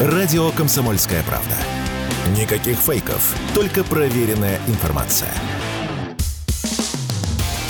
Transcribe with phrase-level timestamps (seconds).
[0.00, 1.54] Радио «Комсомольская правда».
[2.34, 5.28] Никаких фейков, только проверенная информация.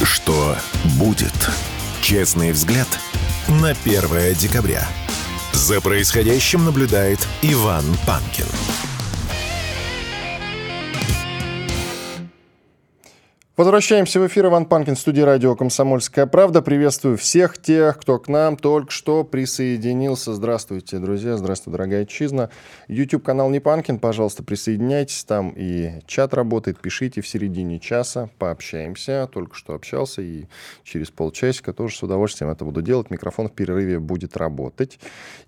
[0.05, 0.57] Что
[0.97, 1.35] будет?
[2.01, 2.87] Честный взгляд
[3.49, 4.87] на 1 декабря.
[5.53, 8.47] За происходящим наблюдает Иван Панкин.
[13.61, 14.47] Возвращаемся в эфир.
[14.47, 16.63] Иван Панкин, студия радио «Комсомольская правда».
[16.63, 20.33] Приветствую всех тех, кто к нам только что присоединился.
[20.33, 21.37] Здравствуйте, друзья.
[21.37, 22.49] Здравствуйте, дорогая отчизна.
[22.89, 25.25] YouTube-канал «Не Панкин», пожалуйста, присоединяйтесь.
[25.25, 26.81] Там и чат работает.
[26.81, 28.31] Пишите в середине часа.
[28.39, 29.29] Пообщаемся.
[29.31, 30.23] Только что общался.
[30.23, 30.47] И
[30.83, 33.11] через полчасика тоже с удовольствием это буду делать.
[33.11, 34.99] Микрофон в перерыве будет работать.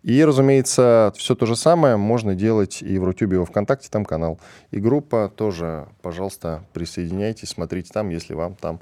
[0.03, 3.89] И, разумеется, все то же самое можно делать и в Рутюбе, и во Вконтакте.
[3.89, 4.39] Там канал.
[4.71, 8.81] И группа тоже, пожалуйста, присоединяйтесь, смотрите там, если вам там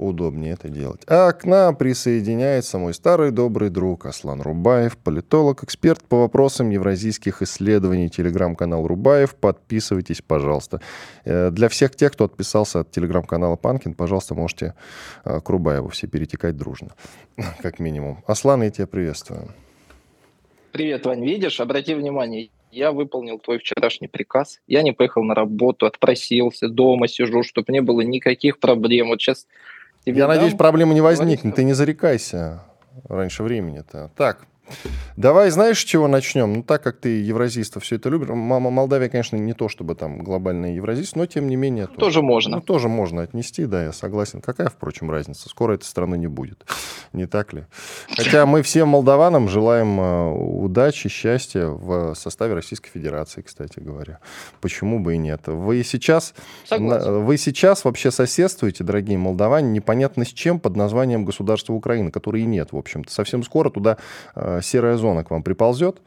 [0.00, 1.02] удобнее это делать.
[1.06, 7.42] А к нам присоединяется мой старый добрый друг Аслан Рубаев, политолог, эксперт по вопросам евразийских
[7.42, 9.34] исследований, телеграм-канал Рубаев.
[9.34, 10.80] Подписывайтесь, пожалуйста.
[11.24, 14.74] Э, для всех тех, кто отписался от телеграм-канала Панкин, пожалуйста, можете
[15.24, 16.90] э, к Рубаеву все перетекать дружно,
[17.62, 18.24] как минимум.
[18.26, 19.50] Аслан, я тебя приветствую.
[20.72, 21.24] Привет, Вань.
[21.24, 27.08] Видишь, обрати внимание, я выполнил твой вчерашний приказ, я не поехал на работу, отпросился, дома
[27.08, 29.08] сижу, чтобы не было никаких проблем.
[29.08, 29.46] Вот сейчас
[30.04, 32.64] Я дам, надеюсь, проблемы не возникнет, ты не зарекайся
[33.08, 34.10] раньше времени-то.
[34.16, 34.46] Так,
[35.16, 36.52] Давай, знаешь, с чего начнем?
[36.52, 38.28] Ну, так как ты евразиста все это любишь.
[38.28, 41.86] Молдавия, конечно, не то чтобы там глобальный евразист, но тем не менее...
[41.86, 42.56] Тоже, тоже можно.
[42.56, 44.40] Ну, тоже можно отнести, да, я согласен.
[44.40, 45.48] Какая, впрочем, разница?
[45.48, 46.64] Скоро этой страны не будет.
[47.12, 47.64] Не так ли?
[48.16, 54.20] Хотя мы всем молдаванам желаем э, удачи, счастья в составе Российской Федерации, кстати говоря.
[54.60, 55.42] Почему бы и нет?
[55.46, 57.24] Вы сейчас, согласен.
[57.24, 62.46] вы сейчас вообще соседствуете, дорогие молдаване, непонятно с чем под названием государства Украины, которой и
[62.46, 63.12] нет, в общем-то.
[63.12, 63.98] Совсем скоро туда
[64.34, 66.00] э, серая зона к вам приползет,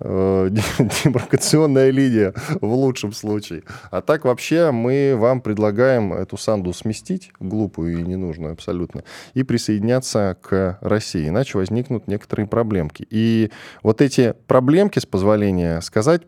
[0.00, 0.48] э,
[1.04, 3.62] демаркационная линия в лучшем случае.
[3.90, 9.04] А так вообще мы вам предлагаем эту санду сместить, глупую и ненужную абсолютно,
[9.34, 13.06] и присоединяться к России, иначе возникнут некоторые проблемки.
[13.10, 13.50] И
[13.82, 16.22] вот эти проблемки, с позволения сказать,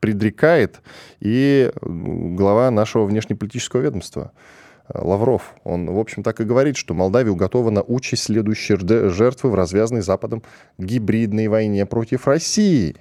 [0.00, 0.80] предрекает
[1.20, 4.32] и глава нашего внешнеполитического ведомства–
[4.92, 5.54] Лавров.
[5.64, 8.76] Он, в общем, так и говорит, что Молдавия уготована участь следующей
[9.10, 10.42] жертвы в развязанной Западом
[10.78, 12.96] гибридной войне против России.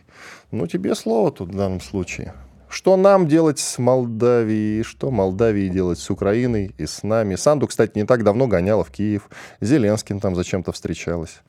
[0.52, 2.34] Ну, тебе слово тут в данном случае.
[2.70, 7.36] Что нам делать с Молдавией, что Молдавии делать с Украиной и с нами.
[7.36, 9.30] Санду, кстати, не так давно гоняла в Киев.
[9.60, 11.42] Зеленским там зачем-то встречалась.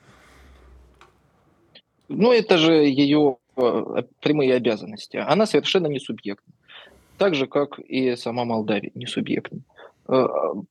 [2.09, 5.17] Ну, это же ее э, прямые обязанности.
[5.17, 6.53] Она совершенно не субъектна.
[7.19, 9.61] Так же, как и сама Молдавия не субъектна.
[10.09, 10.27] Э,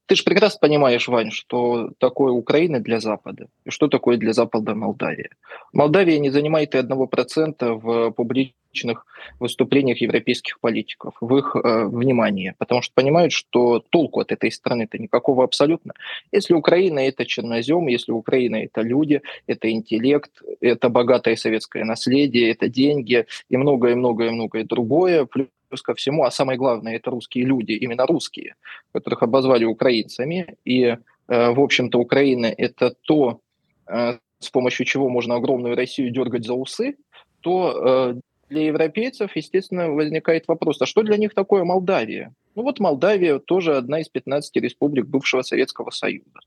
[0.06, 4.76] ты же прекрасно понимаешь, Вань, что такое Украина для Запада и что такое для Запада
[4.76, 5.30] Молдавия.
[5.74, 9.06] Молдавия не занимает и одного процента в публичных
[9.40, 14.98] выступлениях европейских политиков, в их э, внимании, потому что понимают, что толку от этой страны-то
[14.98, 15.94] никакого абсолютно.
[16.32, 22.68] Если Украина– это чернозем, если Украина– это люди, это интеллект, это богатое советское наследие, это
[22.68, 28.06] деньги и многое-многое-многое другое, плюс плюс ко всему, а самое главное, это русские люди, именно
[28.06, 28.56] русские,
[28.92, 30.58] которых обозвали украинцами.
[30.66, 33.40] И, э, в общем-то, Украина– это то,
[33.88, 36.96] э, с помощью чего можно огромную Россию дергать за усы,
[37.40, 42.34] то э, для европейцев, естественно, возникает вопрос, а что для них такое Молдавия?
[42.56, 46.40] Ну вот Молдавия тоже одна из 15 республик бывшего Советского Союза.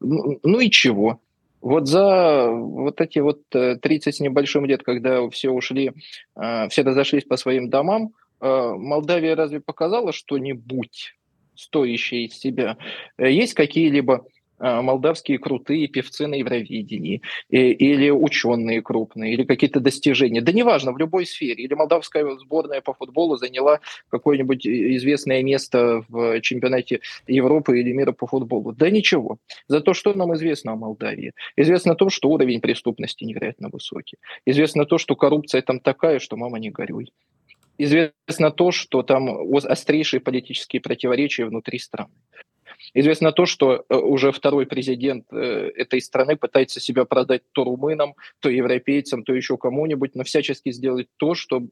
[0.00, 1.20] Ну, ну и чего?
[1.60, 5.92] Вот за вот эти вот 30 с небольшим лет, когда все ушли,
[6.70, 11.14] все разошлись по своим домам, Молдавия разве показала что-нибудь
[11.54, 12.76] стоящее из себя?
[13.18, 14.26] Э, есть какие-либо
[14.58, 20.40] э, молдавские крутые певцы на Евровидении, или ученые крупные, или какие-то достижения.
[20.40, 21.64] Да неважно, в любой сфере.
[21.64, 28.26] Или молдавская сборная по футболу заняла какое-нибудь известное место в чемпионате Европы или мира по
[28.26, 28.72] футболу.
[28.72, 29.38] Да ничего.
[29.68, 31.32] Зато что нам известно о Молдавии?
[31.56, 34.16] Известно то, что уровень преступности невероятно высокий.
[34.46, 37.12] Известно то, что коррупция там такая, что мама не горюй
[37.84, 42.12] известно то, что там острейшие политические противоречия внутри страны.
[42.94, 48.14] Известно то, что э, уже второй президент э, этой страны пытается себя продать то румынам,
[48.40, 51.62] то европейцам, то еще кому-нибудь, но всячески сделать то, что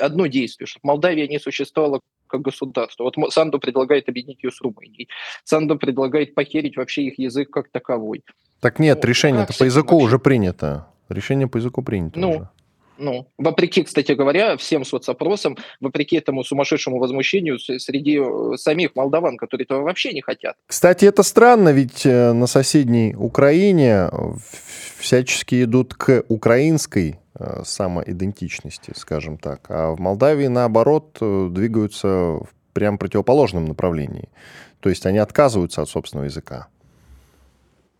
[0.00, 3.04] одно действие, чтобы Молдавия не существовала как государство.
[3.04, 5.08] Вот Санду предлагает объединить ее с Румынией.
[5.44, 8.22] Санду предлагает похерить вообще их язык как таковой.
[8.60, 10.06] Так нет, ну, решение по языку вообще?
[10.06, 10.88] уже принято.
[11.08, 12.48] Решение по языку принято ну, уже.
[12.98, 19.64] Ну, вопреки, кстати говоря, всем соцопросам, вопреки этому сумасшедшему возмущению среди э, самих молдаван, которые
[19.64, 20.56] этого вообще не хотят.
[20.66, 24.10] Кстати, это странно, ведь э, на соседней Украине
[24.98, 29.60] всячески идут к украинской э, самоидентичности, скажем так.
[29.68, 34.28] А в Молдавии, наоборот, двигаются в прям противоположном направлении.
[34.80, 36.68] То есть они отказываются от собственного языка.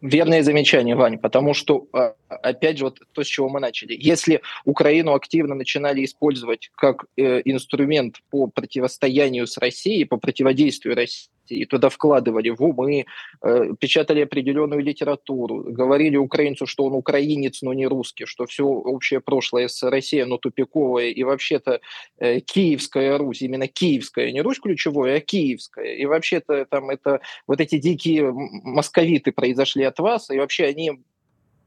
[0.02, 3.96] Верное замечание, Вань, потому что, а, опять же, вот то, с чего мы начали.
[3.98, 11.30] Если Украину активно начинали использовать как э, инструмент по противостоянию с Россией, по противодействию России,
[11.52, 13.06] и туда вкладывали в умы,
[13.42, 19.20] э, печатали определенную литературу, говорили украинцу, что он украинец, но не русский, что все общее
[19.20, 21.80] прошлое с Россией, оно тупиковое, и вообще-то
[22.18, 27.60] э, Киевская Русь, именно Киевская, не Русь ключевое, а Киевская, и вообще-то там это вот
[27.60, 30.92] эти дикие московиты произошли от вас, и вообще они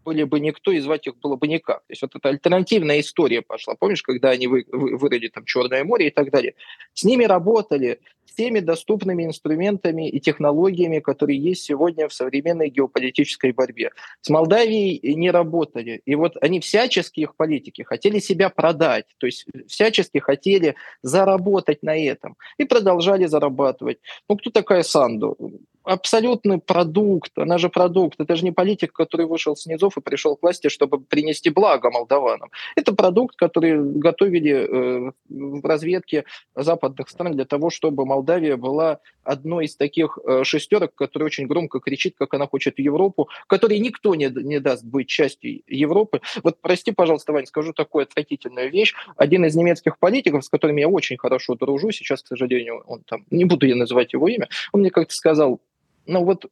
[0.10, 1.80] были бы никто, и звать их было бы никак.
[1.80, 3.76] То есть вот эта альтернативная история пошла.
[3.76, 6.56] Помнишь, когда они вы, вы, вырыли там Черное море и так далее?
[6.94, 8.00] С ними работали
[8.39, 13.91] всеми доступными инструментами и технологиями, которые есть сегодня в современной геополитической борьбе.
[14.21, 16.01] С Молдавией не работали.
[16.06, 21.97] И вот они всячески, их политики, хотели себя продать, то есть всячески хотели заработать на
[21.97, 22.38] этом.
[22.57, 23.97] И продолжали зарабатывать.
[24.30, 25.35] Ну, кто такая Санду?
[25.84, 29.66] Абсолютный продукт, она же продукт, это же не политик, который вышел с
[29.98, 32.50] и пришел к власти, чтобы принести благо молдаванам.
[32.76, 39.00] Это продукт, который готовили э, в разведке западных стран для того, чтобы Молдавия была
[39.30, 43.78] одной из таких э, шестерок, которая очень громко кричит, как она хочет в Европу, которой
[43.80, 46.22] никто не, не даст быть частью Европы.
[46.44, 48.96] Вот прости, пожалуйста, Вань, скажу такую отвратительную вещь.
[49.18, 53.26] Один из немецких политиков, с которыми я очень хорошо дружу, сейчас, к сожалению, он там,
[53.30, 55.62] не буду я называть его имя, он мне как-то сказал,
[56.08, 56.46] ну вот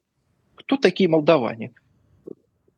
[0.54, 1.72] кто такие молдаване?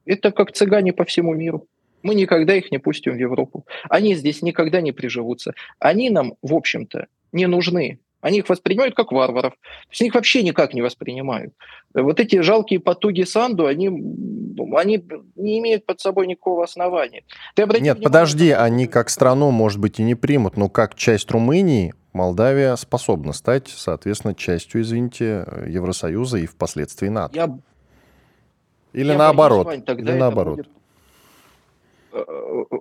[0.06, 1.66] Это как цыгане по всему миру.
[2.02, 3.66] Мы никогда их не пустим в Европу.
[3.90, 5.52] Они здесь никогда не приживутся.
[5.78, 7.98] Они нам, в общем-то, не нужны.
[8.20, 9.52] Они их воспринимают как варваров.
[9.54, 11.54] То есть они их вообще никак не воспринимают.
[11.94, 15.04] Вот эти жалкие потуги Санду, они, они
[15.36, 17.24] не имеют под собой никакого основания.
[17.54, 21.30] Ты Нет, внимание, подожди, они как страну, может быть, и не примут, но как часть
[21.30, 27.36] Румынии Молдавия способна стать, соответственно, частью, извините, Евросоюза и впоследствии НАТО.
[27.36, 27.58] Я...
[28.92, 29.66] Или я наоборот.
[29.66, 30.56] Боюсь, Вань, или наоборот.
[30.56, 30.68] Будет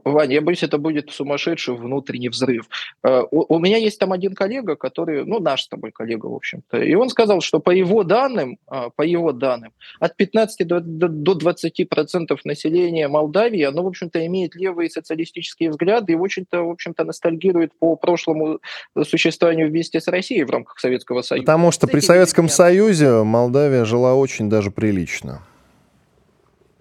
[0.03, 2.67] Ваня, я боюсь, это будет сумасшедший внутренний взрыв.
[3.03, 6.35] Э, у, у меня есть там один коллега, который, ну, наш с тобой коллега, в
[6.35, 10.79] общем-то, и он сказал, что по его данным, а, по его данным, от 15 до,
[10.79, 16.63] до 20 процентов населения Молдавии, оно, в общем-то, имеет левые социалистические взгляды и, в общем-то,
[16.63, 18.59] в общем-то, ностальгирует по прошлому
[19.03, 21.45] существованию вместе с Россией в рамках Советского Союза.
[21.45, 25.41] Потому что при Советском Союзе Молдавия жила очень даже прилично.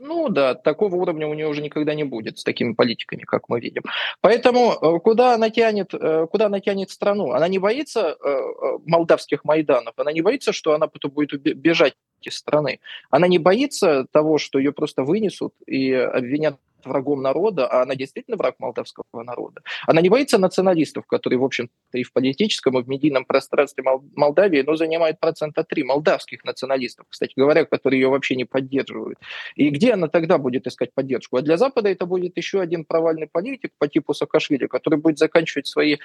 [0.09, 3.61] Ну да, такого уровня у нее уже никогда не будет с такими политиками, как мы
[3.61, 3.83] видим.
[4.23, 7.33] Поэтому э, куда она тянет, э, куда она тянет страну?
[7.33, 8.41] Она не боится э,
[8.87, 12.81] молдавских майданов, она не боится, что она потом будет бежать из страны.
[13.11, 18.37] Она не боится того, что ее просто вынесут и обвинят врагом народа, а она действительно
[18.37, 19.63] враг молдавского народа.
[19.87, 23.85] Она не боится националистов, которые, в общем-то, и в политическом, и в медийном пространстве
[24.15, 29.19] Молдавии, но занимают процента три молдавских националистов, кстати говоря, которые ее вообще не поддерживают.
[29.55, 31.37] И где она тогда будет искать поддержку?
[31.37, 35.67] А для Запада это будет еще один провальный политик по типу Саакашвили, который будет заканчивать
[35.67, 35.97] свои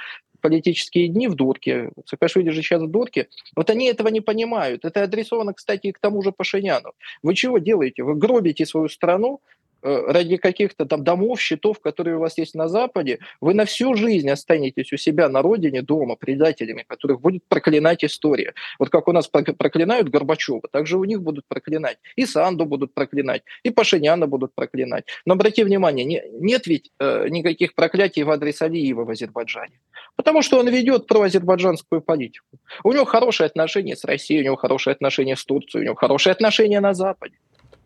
[0.42, 1.92] политические дни в дурке.
[2.06, 3.28] Саакашвили же сейчас в дурке.
[3.56, 4.86] Вот они этого не понимают.
[4.86, 6.94] Это адресовано, кстати, и к тому же Пашиняну.
[7.22, 8.04] Вы чего делаете?
[8.04, 9.42] Вы гробите свою страну,
[9.84, 14.30] ради каких-то там домов, счетов, которые у вас есть на Западе, вы на всю жизнь
[14.30, 18.54] останетесь у себя на родине дома предателями, которых будет проклинать история.
[18.80, 21.98] Вот как у нас проклинают Горбачева, так же у них будут проклинать.
[22.16, 25.06] И Санду будут проклинать, и Пашиняна будут проклинать.
[25.26, 29.80] Но обрати внимание, не, нет ведь э, никаких проклятий в адрес Алиева в Азербайджане.
[30.16, 32.46] Потому что он ведет проазербайджанскую политику.
[32.84, 36.32] У него хорошие отношения с Россией, у него хорошие отношения с Турцией, у него хорошие
[36.32, 37.36] отношения на Западе.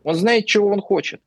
[0.04, 1.22] Он знает, чего он хочет.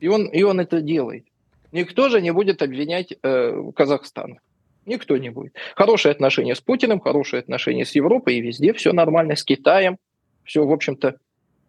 [0.00, 1.24] И он, и он это делает.
[1.72, 4.38] Никто же не будет обвинять э, Казахстан.
[4.86, 5.54] Никто не будет.
[5.74, 9.98] Хорошие отношения с Путиным, хорошие отношения с Европой и везде все нормально, с Китаем.
[10.44, 11.16] Все, в общем-то,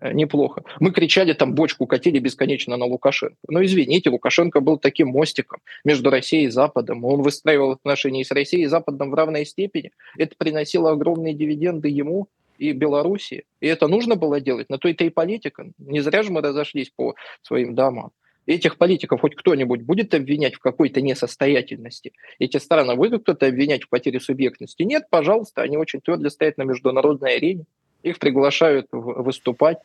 [0.02, 0.64] э, неплохо.
[0.80, 3.38] Мы кричали, там бочку катили бесконечно на Лукашенко.
[3.48, 7.06] Но извините, Лукашенко был таким мостиком между Россией и Западом.
[7.06, 9.92] Он выстраивал отношения с Россией и Западом в равной степени.
[10.18, 13.46] Это приносило огромные дивиденды ему и Белоруссии.
[13.60, 14.70] И это нужно было делать.
[14.70, 15.68] На то это и политика.
[15.78, 18.12] Не зря же мы разошлись по своим домам
[18.46, 22.14] этих политиков хоть кто-нибудь будет обвинять в какой-то несостоятельности?
[22.40, 24.84] Эти страны будет кто-то обвинять в потере субъектности?
[24.84, 27.66] Нет, пожалуйста, они очень твердо стоят на международной арене.
[28.04, 29.80] Их приглашают выступать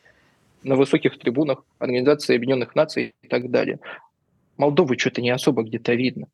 [0.63, 3.79] на высоких трибунах Организации Объединенных Наций и так далее.
[4.57, 6.27] Молдовы что-то не особо где-то видно.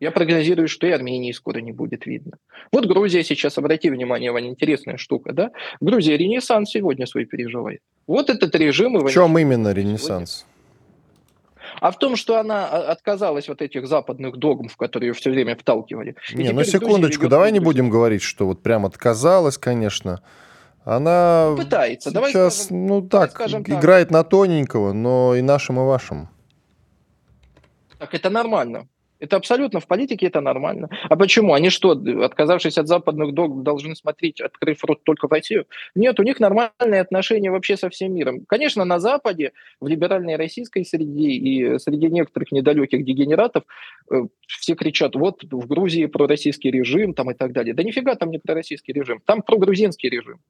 [0.00, 2.38] Я прогнозирую, что и Армении скоро не будет видно.
[2.72, 5.50] Вот Грузия сейчас, обрати внимание, Ваня, интересная штука, да?
[5.80, 7.80] Грузия ренессанс сегодня свой переживает.
[8.06, 8.98] Вот этот режим...
[8.98, 10.46] В чем именно ренессанс?
[11.80, 15.30] А в том, что она а, отказалась от этих западных догм, в которые ее все
[15.30, 16.16] время вталкивали.
[16.32, 20.22] Не, ну секундочку, давай не будем говорить, что вот прям отказалась, конечно.
[20.84, 22.10] Она пытается.
[22.10, 24.12] Давай сейчас, скажем, ну так, скажем играет так.
[24.12, 26.28] на тоненького, но и нашим, и вашим.
[27.98, 28.88] Так это нормально.
[29.20, 30.88] Это абсолютно в политике это нормально.
[31.08, 31.52] А почему?
[31.52, 35.66] Они что, отказавшись от западных догм, должны смотреть, открыв рот только в Россию?
[35.94, 38.46] Нет, у них нормальные отношения вообще со всем миром.
[38.46, 43.64] Конечно, на Западе, в либеральной российской среде и среди некоторых недалеких дегенератов
[44.10, 47.74] э, все кричат, вот в Грузии пророссийский режим там и так далее.
[47.74, 50.40] Да нифига там не пророссийский режим, там прогрузинский режим.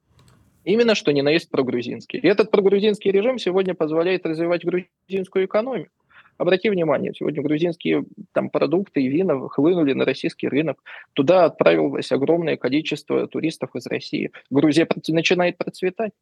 [0.65, 2.21] Именно что не наесть прогрузинский.
[2.21, 5.91] И этот прогрузинский режим сегодня позволяет развивать грузинскую экономику.
[6.41, 10.83] Обрати внимание, сегодня грузинские там, продукты и вина хлынули на российский рынок.
[11.13, 14.31] Туда отправилось огромное количество туристов из России.
[14.49, 16.13] Грузия начинает процветать.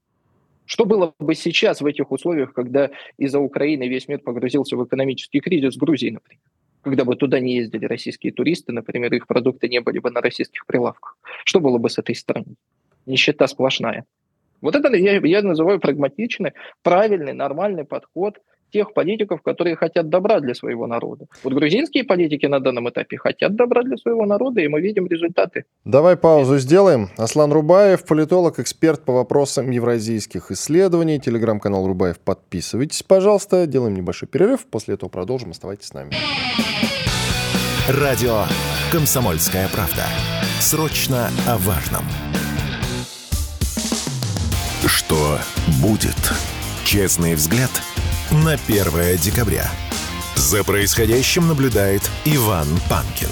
[0.64, 5.38] Что было бы сейчас в этих условиях, когда из-за Украины весь мир погрузился в экономический
[5.38, 6.42] кризис Грузии, например?
[6.82, 10.66] Когда бы туда не ездили российские туристы, например, их продукты не были бы на российских
[10.66, 11.16] прилавках.
[11.44, 12.56] Что было бы с этой страной?
[13.06, 14.04] Нищета сплошная.
[14.62, 20.54] Вот это я, я называю прагматичный, правильный, нормальный подход тех политиков, которые хотят добра для
[20.54, 21.26] своего народа.
[21.42, 25.64] Вот грузинские политики на данном этапе хотят добра для своего народа, и мы видим результаты.
[25.84, 27.08] Давай паузу сделаем.
[27.16, 31.20] Аслан Рубаев, политолог, эксперт по вопросам евразийских исследований.
[31.20, 32.18] Телеграм-канал Рубаев.
[32.20, 33.66] Подписывайтесь, пожалуйста.
[33.66, 34.66] Делаем небольшой перерыв.
[34.66, 35.50] После этого продолжим.
[35.50, 36.12] Оставайтесь с нами.
[37.88, 38.44] Радио
[38.92, 40.04] «Комсомольская правда».
[40.60, 42.02] Срочно о важном.
[44.86, 45.38] Что
[45.82, 46.16] будет?
[46.84, 47.70] Честный взгляд–
[48.30, 49.70] на 1 декабря.
[50.36, 53.28] За происходящим наблюдает Иван Панкин.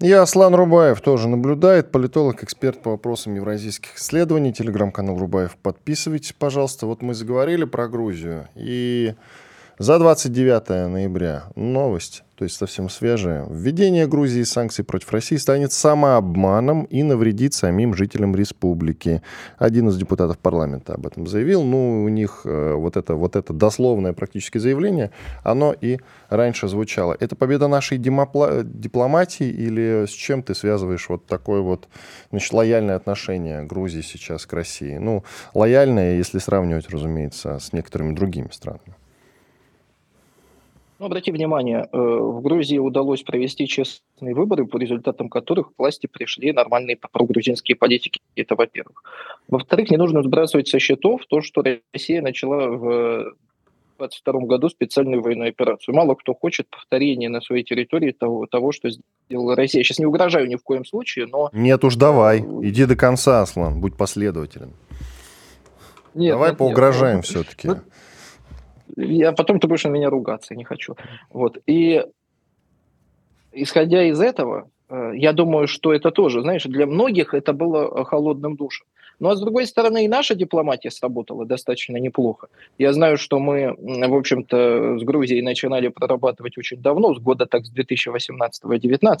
[0.00, 5.56] Я Аслан Рубаев тоже наблюдает, политолог, эксперт по вопросам евразийских исследований, телеграм-канал Рубаев.
[5.56, 6.86] Подписывайтесь, пожалуйста.
[6.86, 9.14] Вот мы заговорили про Грузию, и
[9.78, 13.46] за 29 ноября новость, то есть совсем свежая.
[13.50, 19.22] Введение Грузии санкций против России станет самообманом и навредит самим жителям республики.
[19.58, 21.64] Один из депутатов парламента об этом заявил.
[21.64, 25.10] Ну, у них э, вот, это, вот это дословное практически заявление,
[25.42, 27.16] оно и раньше звучало.
[27.18, 31.88] Это победа нашей демопла- дипломатии или с чем ты связываешь вот такое вот
[32.30, 34.96] значит, лояльное отношение Грузии сейчас к России?
[34.98, 38.94] Ну, лояльное, если сравнивать, разумеется, с некоторыми другими странами.
[40.98, 46.08] Ну, обрати внимание, э, в Грузии удалось провести честные выборы, по результатам которых к власти
[46.08, 48.20] пришли нормальные прогрузинские политики.
[48.34, 49.04] Это во-первых.
[49.46, 53.34] Во-вторых, не нужно сбрасывать со счетов то, что Россия начала в
[53.98, 55.94] 2022 году специальную военную операцию.
[55.94, 59.84] Мало кто хочет повторения на своей территории того, того, что сделала Россия.
[59.84, 61.50] Сейчас не угрожаю ни в коем случае, но...
[61.52, 62.40] Нет уж, давай.
[62.40, 63.80] Иди до конца, Аслан.
[63.80, 64.72] Будь последователен.
[66.14, 67.26] Нет, давай нет, поугрожаем нет.
[67.26, 67.68] все-таки.
[67.68, 67.76] Ну,
[68.96, 70.96] я потом ты будешь на меня ругаться, я не хочу.
[71.30, 71.58] Вот.
[71.66, 72.04] И
[73.52, 78.56] исходя из этого, э, я думаю, что это тоже, знаешь, для многих это было холодным
[78.56, 78.86] душем.
[79.20, 82.48] Ну а с другой стороны, и наша дипломатия сработала достаточно неплохо.
[82.78, 87.64] Я знаю, что мы, в общем-то, с Грузией начинали прорабатывать очень давно, с года так
[87.66, 89.18] с 2018-2019.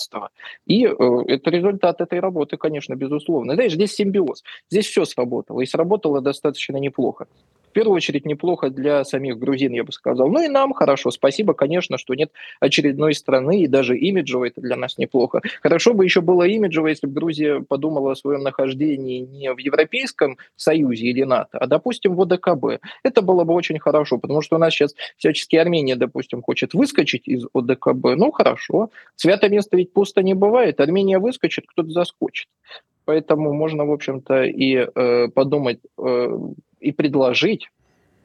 [0.66, 3.54] И э, это результат этой работы, конечно, безусловно.
[3.54, 4.44] Знаешь, здесь симбиоз.
[4.70, 5.60] Здесь все сработало.
[5.62, 7.26] И сработало достаточно неплохо
[7.68, 10.28] в первую очередь неплохо для самих грузин, я бы сказал.
[10.28, 11.10] Ну и нам хорошо.
[11.10, 15.42] Спасибо, конечно, что нет очередной страны, и даже имиджево это для нас неплохо.
[15.62, 20.38] Хорошо бы еще было имиджево, если бы Грузия подумала о своем нахождении не в Европейском
[20.56, 22.80] Союзе или НАТО, а, допустим, в ОДКБ.
[23.02, 27.28] Это было бы очень хорошо, потому что у нас сейчас всячески Армения, допустим, хочет выскочить
[27.28, 28.16] из ОДКБ.
[28.16, 28.90] Ну, хорошо.
[29.16, 30.80] Свято место ведь пусто не бывает.
[30.80, 32.48] Армения выскочит, кто-то заскочит.
[33.04, 36.38] Поэтому можно, в общем-то, и э, подумать э,
[36.80, 37.68] и предложить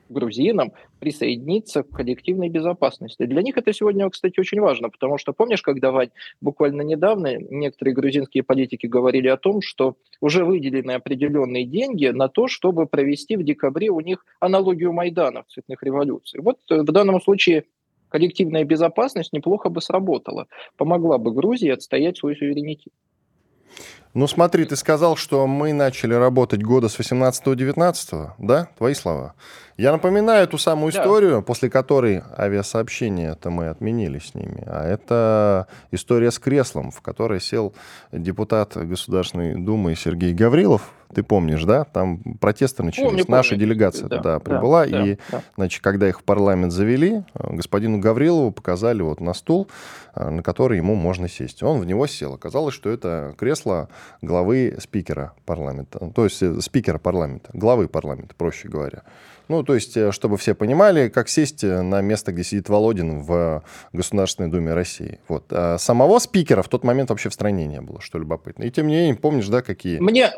[0.10, 3.26] грузинам присоединиться к коллективной безопасности.
[3.26, 7.96] Для них это сегодня, кстати, очень важно, потому что, помнишь, когда, Вань, буквально недавно некоторые
[7.96, 13.44] грузинские политики говорили о том, что уже выделены определенные деньги на то, чтобы провести в
[13.44, 16.40] декабре у них аналогию Майдана в цветных революций.
[16.42, 17.66] Вот э, в данном случае
[18.10, 22.94] коллективная безопасность неплохо бы сработала, помогла бы Грузии отстоять свой суверенитет.
[24.14, 28.68] Ну смотри, ты сказал, что мы начали работать года с 18-19, да?
[28.78, 29.34] Твои слова.
[29.76, 31.42] Я напоминаю ту самую историю, да.
[31.42, 34.64] после которой авиасообщения-то мы отменили с ними.
[34.68, 37.74] А это история с креслом, в которой сел
[38.12, 40.92] депутат Государственной Думы Сергей Гаврилов.
[41.14, 41.86] Ты помнишь, да?
[41.86, 43.08] Там протесты начались.
[43.08, 43.66] Помню, Наша помню.
[43.66, 44.86] делегация да, туда прибыла.
[44.86, 45.42] Да, и, да.
[45.56, 49.68] значит, когда их в парламент завели, господину Гаврилову показали вот на стул,
[50.16, 51.64] на который ему можно сесть.
[51.64, 52.34] Он в него сел.
[52.34, 53.90] Оказалось, что это кресло
[54.22, 59.04] главы спикера парламента, то есть э, спикера парламента, главы парламента, проще говоря.
[59.48, 63.20] Ну, то есть, э, чтобы все понимали, как сесть э, на место, где сидит Володин
[63.22, 65.20] в Государственной Думе России.
[65.28, 65.46] Вот.
[65.52, 68.64] А самого спикера в тот момент вообще в стране не было, что любопытно.
[68.64, 70.00] И тем не менее, помнишь, да, какие...
[70.00, 70.32] Мне,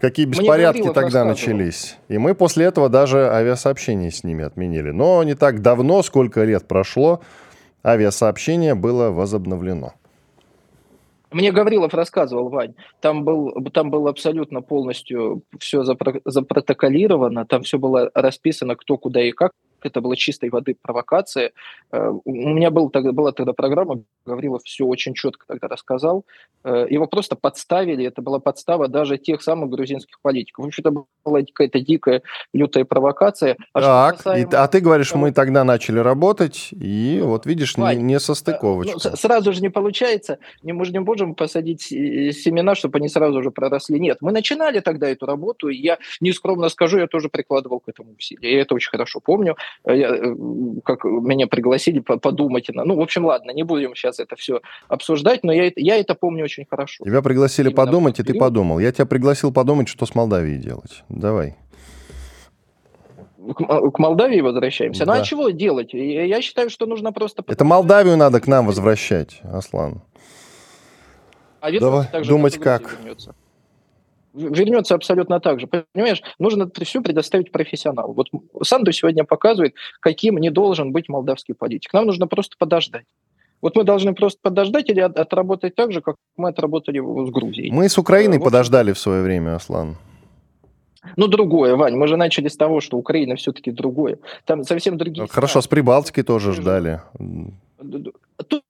[0.00, 1.98] Какие беспорядки тогда начались.
[2.08, 4.90] И мы после этого даже авиасообщение с ними отменили.
[4.90, 7.20] Но не так давно, сколько лет прошло,
[7.84, 9.92] авиасообщение было возобновлено.
[11.32, 18.10] Мне Гаврилов рассказывал, Вань, там, был, там было абсолютно полностью все запротоколировано, там все было
[18.14, 19.52] расписано, кто куда и как
[19.86, 21.52] это была чистой воды провокация.
[21.92, 26.24] Э, у меня был, тогда, была тогда программа, Гаврилов все очень четко тогда рассказал.
[26.64, 30.64] Э, его просто подставили, это была подстава даже тех самых грузинских политиков.
[30.64, 32.22] В общем, это была какая-то дикая,
[32.52, 33.56] лютая провокация.
[33.74, 34.50] А, так, касаемо...
[34.50, 38.98] и, а ты говоришь, мы тогда начали работать, и вот видишь, Вань, не, не состыковочка.
[39.02, 43.42] Ну, сразу же не получается, не, мы же не можем посадить семена, чтобы они сразу
[43.42, 43.98] же проросли.
[43.98, 48.12] Нет, мы начинали тогда эту работу, и я нескромно скажу, я тоже прикладывал к этому
[48.18, 48.54] усилия.
[48.54, 49.56] Я это очень хорошо помню.
[49.84, 50.34] Э, я, э,
[50.84, 52.68] как меня пригласили подумать.
[52.72, 56.44] Ну, в общем, ладно, не будем сейчас это все обсуждать, но я, я это помню
[56.44, 57.04] очень хорошо.
[57.04, 58.78] Тебя пригласили Именно подумать, и ты подумал.
[58.78, 61.02] Я тебя пригласил подумать, что с Молдавией делать.
[61.08, 61.56] Давай.
[63.38, 65.06] К, к Молдавии возвращаемся.
[65.06, 65.14] Да.
[65.14, 65.94] Ну а чего делать?
[65.94, 67.42] Я считаю, что нужно просто...
[67.46, 70.02] Это Молдавию надо к нам возвращать, Аслан.
[71.60, 72.98] А Давай думать как.
[72.98, 73.34] Вернется
[74.34, 75.66] вернется абсолютно так же.
[75.66, 78.14] Понимаешь, нужно все предоставить профессионалу.
[78.14, 78.28] Вот
[78.62, 81.92] Санду сегодня показывает, каким не должен быть молдавский политик.
[81.92, 83.06] Нам нужно просто подождать.
[83.60, 87.70] Вот мы должны просто подождать или отработать так же, как мы отработали с Грузией.
[87.70, 88.44] Мы с Украиной вот.
[88.44, 89.96] подождали в свое время, Аслан.
[91.16, 94.18] Ну, другое, Вань, мы же начали с того, что Украина все-таки другое.
[94.44, 95.26] Там совсем другие...
[95.28, 95.64] Хорошо, страны.
[95.64, 97.00] с Прибалтикой тоже ждали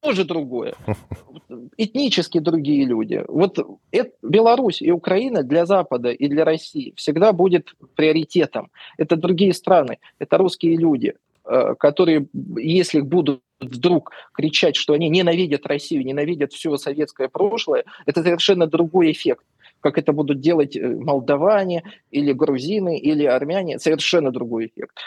[0.00, 0.74] тоже другое.
[1.76, 3.24] Этнически другие люди.
[3.28, 3.58] Вот
[3.90, 8.70] это, Беларусь и Украина для Запада и для России всегда будет приоритетом.
[8.98, 11.14] Это другие страны, это русские люди,
[11.44, 12.26] э, которые,
[12.56, 19.12] если будут вдруг кричать, что они ненавидят Россию, ненавидят все советское прошлое, это совершенно другой
[19.12, 19.44] эффект
[19.82, 24.98] как это будут делать э, молдаване или грузины или армяне, совершенно другой эффект.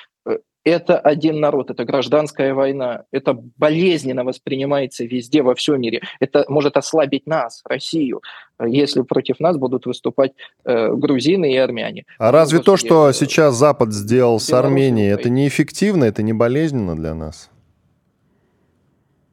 [0.63, 6.01] Это один народ, это гражданская война, это болезненно воспринимается везде, во всем мире.
[6.21, 8.21] Это может ослабить нас, Россию,
[8.65, 10.31] если против нас будут выступать
[10.63, 12.05] э, грузины и армяне.
[12.17, 16.95] А разве то, что э, сейчас Запад сделал с Арменией, это неэффективно, это не болезненно
[16.95, 17.49] для нас?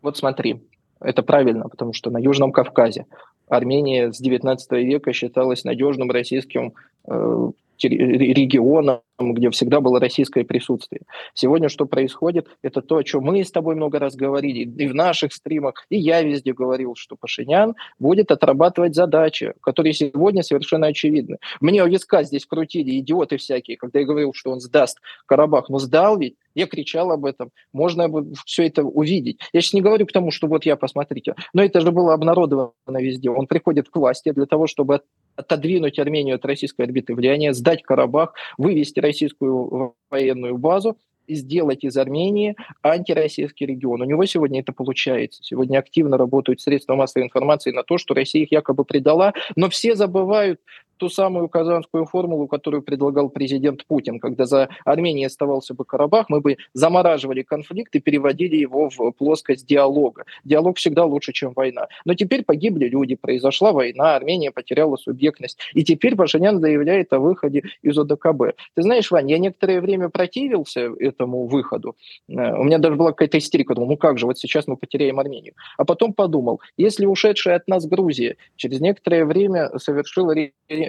[0.02, 0.62] Вот смотри,
[1.00, 3.06] это правильно, потому что на Южном Кавказе
[3.48, 6.74] Армения с 19 века считалась надежным российским
[7.06, 7.50] э,
[7.88, 11.02] регионом, где всегда было российское присутствие.
[11.34, 12.48] Сегодня что происходит?
[12.62, 15.98] Это то, о чем мы с тобой много раз говорили, и в наших стримах, и
[15.98, 21.38] я везде говорил, что Пашинян будет отрабатывать задачи, которые сегодня совершенно очевидны.
[21.60, 25.68] Мне у виска здесь крутили идиоты всякие, когда я говорил, что он сдаст Карабах.
[25.68, 27.50] Но сдал ведь, я кричал об этом.
[27.72, 28.08] Можно
[28.44, 29.38] все это увидеть.
[29.52, 31.34] Я сейчас не говорю к тому, что вот я, посмотрите.
[31.52, 33.30] Но это же было обнародовано везде.
[33.30, 35.02] Он приходит к власти для того, чтобы
[35.36, 41.96] отодвинуть Армению от российской орбиты влияния, сдать Карабах, вывести российскую военную базу и сделать из
[41.96, 44.02] Армении антироссийский регион.
[44.02, 45.42] У него сегодня это получается.
[45.42, 49.94] Сегодня активно работают средства массовой информации на то, что Россия их якобы предала, но все
[49.94, 50.60] забывают
[51.00, 56.40] ту самую казанскую формулу, которую предлагал президент Путин, когда за Арменией оставался бы Карабах, мы
[56.40, 60.24] бы замораживали конфликт и переводили его в плоскость диалога.
[60.44, 61.88] Диалог всегда лучше, чем война.
[62.04, 67.62] Но теперь погибли люди, произошла война, Армения потеряла субъектность, и теперь Пашинян заявляет о выходе
[67.80, 68.54] из ОДКБ.
[68.74, 71.96] Ты знаешь, Вань, я некоторое время противился этому выходу.
[72.28, 75.18] Э, у меня даже была какая-то истерика, думал, ну как же, вот сейчас мы потеряем
[75.18, 75.54] Армению.
[75.78, 80.34] А потом подумал, если ушедшая от нас Грузия через некоторое время совершила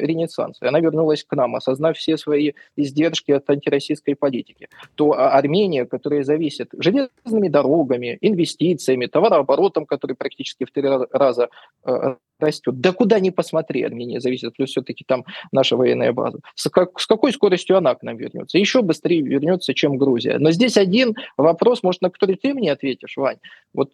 [0.02, 5.38] ренессанс, и она вернулась к нам, осознав все свои издержки от антироссийской политики, то а,
[5.38, 11.50] Армения, которая зависит железными дорогами, инвестициями, товарооборотом, который практически в три раза
[11.86, 12.80] э, растет.
[12.80, 16.40] Да куда ни посмотри, Армения зависит, плюс все-таки там наша военная база.
[16.56, 18.58] С, как, с какой скоростью она к нам вернется?
[18.58, 20.38] Еще быстрее вернется, чем Грузия.
[20.40, 23.38] Но здесь один вопрос, может, на который ты мне ответишь, Вань.
[23.74, 23.92] Вот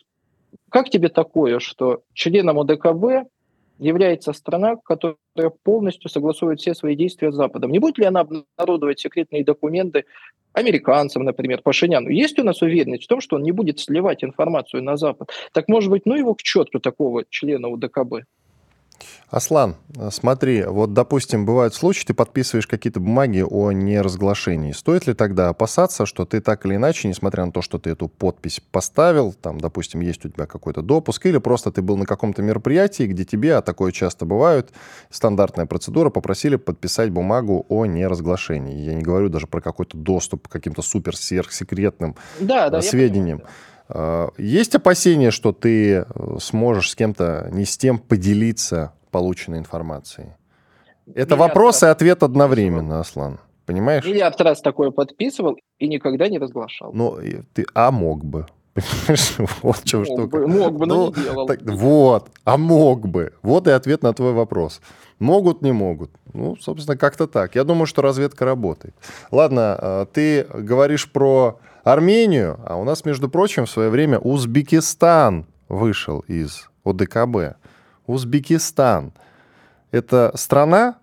[0.70, 3.30] как тебе такое, что членом ОДКБ
[3.80, 5.18] является страна, которая
[5.64, 7.72] полностью согласует все свои действия с Западом.
[7.72, 10.06] Не будет ли она обнародовать секретные документы
[10.54, 12.10] американцам, например, Пашиняну?
[12.10, 15.30] Есть у нас уверенность в том, что он не будет сливать информацию на Запад?
[15.52, 18.26] Так, может быть, ну его к черту такого члена УДКБ?
[19.30, 19.76] Аслан,
[20.10, 24.72] смотри, вот, допустим, бывают случаи, ты подписываешь какие-то бумаги о неразглашении.
[24.72, 28.08] Стоит ли тогда опасаться, что ты так или иначе, несмотря на то, что ты эту
[28.08, 32.42] подпись поставил, там, допустим, есть у тебя какой-то допуск, или просто ты был на каком-то
[32.42, 34.72] мероприятии, где тебе, а такое часто бывает,
[35.10, 38.80] стандартная процедура, попросили подписать бумагу о неразглашении.
[38.80, 43.42] Я не говорю даже про какой-то доступ к каким-то супер-сверхсекретным да, да, сведениям.
[43.44, 43.48] А,
[44.38, 46.04] есть опасения, что ты э,
[46.40, 50.28] сможешь с кем-то не с тем поделиться полученной информацией?
[51.08, 51.90] Это Миллиард вопрос раз.
[51.90, 53.40] и ответ одновременно, Аслан.
[53.66, 54.06] Понимаешь?
[54.06, 56.92] Миллиард раз такое подписывал и никогда не разглашал.
[56.94, 57.18] Ну,
[57.54, 58.46] ты, а мог бы.
[59.62, 60.38] вот чем мог штука.
[60.38, 61.48] Бы, мог бы, но ну, не делал.
[61.48, 63.34] Так, вот, а мог бы.
[63.42, 64.82] Вот и ответ на твой вопрос.
[65.20, 66.12] Могут, не могут.
[66.34, 67.56] Ну, собственно, как-то так.
[67.56, 68.96] Я думаю, что разведка работает.
[69.32, 71.60] Ладно, а, ты говоришь про
[71.92, 77.56] Армению, а у нас, между прочим, в свое время Узбекистан вышел из ОДКБ.
[78.06, 79.14] Узбекистан.
[79.92, 80.98] Это страна,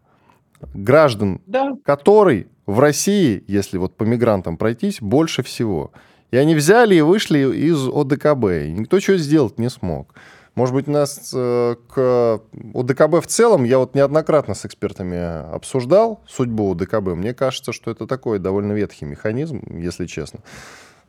[0.74, 1.72] граждан да.
[1.84, 5.90] которой в России, если вот по мигрантам пройтись, больше всего.
[6.30, 8.44] И они взяли и вышли из ОДКБ.
[8.66, 10.14] И никто чего сделать не смог.
[10.54, 12.40] Может быть, нас э, к
[12.74, 17.14] ОДКБ в целом, я вот неоднократно с экспертами обсуждал судьбу ОДКБ.
[17.14, 20.40] Мне кажется, что это такой довольно ветхий механизм, если честно.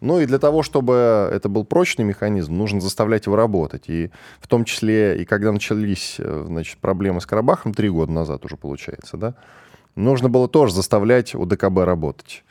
[0.02, 3.84] Ну и для того, чтобы это был прочный механизм, нужно заставлять его работать.
[3.88, 8.46] И в том числе, и когда начались э, значит, проблемы с Карабахом, три года назад
[8.46, 9.36] уже получается, да,
[9.96, 12.44] нужно было тоже заставлять УДКБ работать.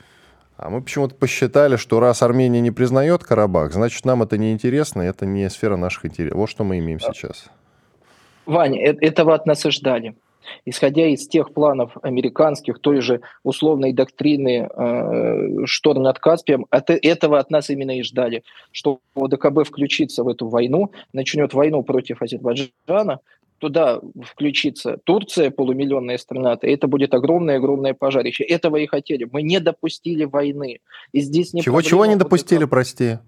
[0.56, 5.02] А мы почему-то посчитали, что раз Армения не признает Карабах, значит, нам это не интересно,
[5.02, 6.38] это не сфера наших интересов.
[6.38, 7.46] Вот что мы имеем сейчас.
[8.46, 10.14] Ваня, э, этого от нас и ждали
[10.64, 17.38] исходя из тех планов американских, той же условной доктрины э, шторм над Каспием, от этого
[17.38, 23.20] от нас именно и ждали, что ОДКБ включится в эту войну, начнет войну против Азербайджана,
[23.64, 28.44] туда включится Турция, полумиллионная страна, и это будет огромное-огромное пожарище.
[28.44, 29.26] Этого и хотели.
[29.32, 30.80] Мы не допустили войны.
[31.12, 33.18] И здесь не Чего-чего не допустили, прости?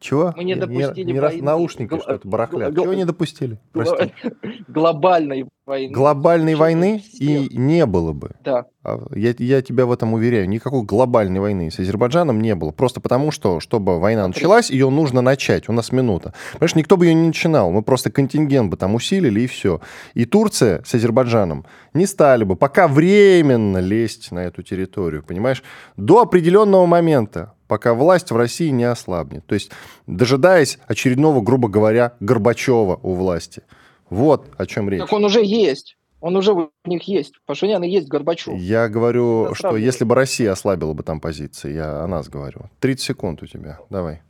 [0.00, 0.32] Чего?
[0.34, 1.42] Мы не допустили не, не войны.
[1.42, 2.00] Наушники Гл...
[2.00, 2.72] что-то барахлят.
[2.72, 2.84] Гл...
[2.84, 3.60] Чего не допустили?
[3.72, 4.12] Прости.
[4.68, 5.92] Глобальной войны.
[5.92, 8.30] Глобальной войны и не было бы.
[8.42, 8.64] Да.
[8.82, 10.48] А, я, я тебя в этом уверяю.
[10.48, 12.70] Никакой глобальной войны с Азербайджаном не было.
[12.70, 15.68] Просто потому, что, чтобы война началась, ее нужно начать.
[15.68, 16.32] У нас минута.
[16.54, 17.70] Понимаешь, никто бы ее не начинал.
[17.70, 19.82] Мы просто контингент бы там усилили, и все.
[20.14, 25.22] И Турция с Азербайджаном не стали бы пока временно лезть на эту территорию.
[25.22, 25.62] Понимаешь?
[25.98, 29.46] До определенного момента пока власть в России не ослабнет.
[29.46, 29.70] То есть
[30.08, 33.62] дожидаясь очередного, грубо говоря, Горбачева у власти.
[34.10, 35.00] Вот о чем речь.
[35.00, 35.96] Так он уже есть.
[36.20, 37.34] Он уже у них есть.
[37.46, 38.54] Пашинян и есть Горбачев.
[38.56, 42.62] Я говорю, что если бы Россия ослабила бы там позиции, я о нас говорю.
[42.80, 43.78] 30 секунд у тебя.
[43.88, 44.20] Давай.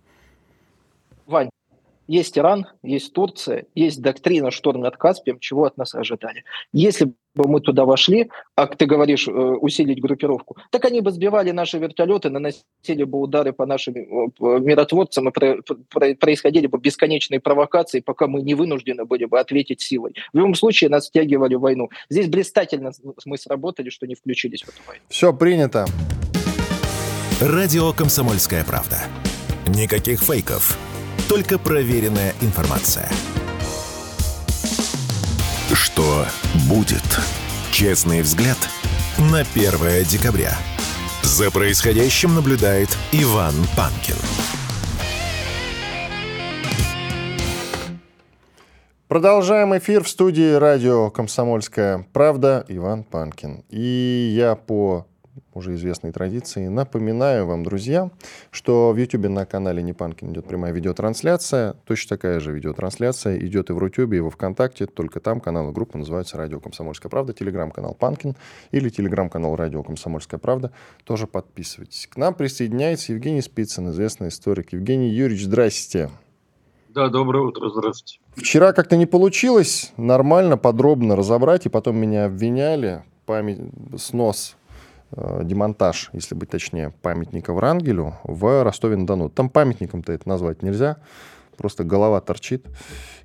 [1.25, 1.49] Вань,
[2.07, 6.45] есть Иран, есть Турция, есть доктрина шторм над Каспием, чего от нас ожидали.
[6.75, 11.51] Если бы мы туда вошли, а ты говоришь э, усилить группировку, так они бы сбивали
[11.51, 14.01] наши вертолеты, наносили бы удары по нашим э,
[14.39, 15.57] миротворцам, и про,
[15.89, 20.15] про, происходили бы бесконечные провокации, пока мы не вынуждены были бы ответить силой.
[20.33, 21.91] В любом случае нас втягивали в войну.
[22.09, 22.93] Здесь блистательно
[23.25, 25.03] мы сработали, что не включились в эту войну.
[25.09, 25.87] Все принято.
[27.41, 28.99] Радио «Комсомольская правда».
[29.67, 30.77] Никаких фейков
[31.31, 33.09] только проверенная информация.
[36.01, 36.25] Что
[36.67, 37.03] будет?
[37.71, 38.57] Честный взгляд
[39.19, 40.55] на 1 декабря.
[41.23, 44.15] За происходящим наблюдает Иван Панкин.
[49.09, 52.65] Продолжаем эфир в студии радио «Комсомольская правда».
[52.69, 53.65] Иван Панкин.
[53.69, 55.07] И я по
[55.55, 56.67] уже известной традиции.
[56.69, 58.11] Напоминаю вам, друзья,
[58.51, 61.75] что в YouTube на канале Непанкин идет прямая видеотрансляция.
[61.85, 64.87] Точно такая же видеотрансляция идет и в Рутюбе, и во Вконтакте.
[64.87, 68.37] Только там канал и группа называются «Радио Комсомольская правда», телеграм-канал Панкин
[68.71, 70.73] или телеграм-канал «Радио Комсомольская правда».
[71.05, 72.07] Тоже подписывайтесь.
[72.07, 74.73] К нам присоединяется Евгений Спицын, известный историк.
[74.73, 76.11] Евгений Юрьевич, здрасте.
[76.89, 78.19] Да, доброе утро, здравствуйте.
[78.35, 83.61] Вчера как-то не получилось нормально, подробно разобрать, и потом меня обвиняли, память,
[83.97, 84.57] снос
[85.13, 89.29] демонтаж, если быть точнее, памятника Врангелю в Ростове-на-Дону.
[89.29, 90.99] Там памятником-то это назвать нельзя,
[91.57, 92.67] просто голова торчит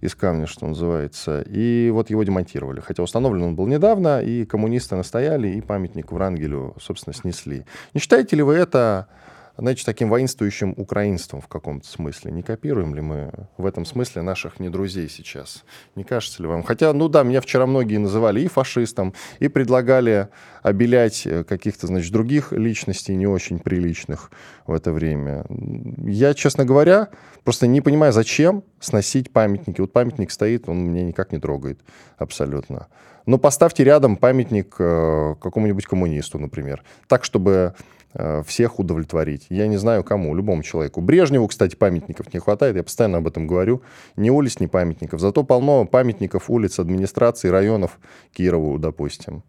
[0.02, 1.42] из камня, что называется.
[1.42, 2.82] И вот его демонтировали.
[2.82, 7.66] Хотя установлен он был недавно, и коммунисты настояли, и памятник Врангелю, собственно, снесли.
[7.94, 9.08] Не считаете ли вы это
[9.58, 12.32] знаете, таким воинствующим украинством в каком-то смысле.
[12.32, 15.64] Не копируем ли мы в этом смысле наших недрузей сейчас?
[15.96, 16.64] Не кажется ли вам?
[16.64, 20.28] Хотя, ну да, меня вчера многие называли и фашистом, и предлагали
[20.62, 24.32] обелять э, каких-то, значит, других личностей не очень приличных
[24.68, 25.46] в это время.
[26.04, 27.10] Я, честно говоря,
[27.44, 29.80] просто не понимаю, зачем сносить памятники.
[29.80, 31.80] Вот памятник стоит, он меня никак не трогает
[32.18, 32.88] абсолютно.
[33.26, 37.74] Но поставьте рядом памятник э, какому-нибудь коммунисту, например, так, чтобы
[38.46, 39.48] всех удовлетворить.
[39.50, 41.02] Я не знаю кому, любому человеку.
[41.02, 43.82] Брежневу, кстати, памятников не хватает, я постоянно об этом говорю.
[44.16, 45.20] Ни улиц, ни памятников.
[45.20, 48.00] Зато полно памятников улиц, администрации, районов
[48.34, 49.44] Кирову, допустим.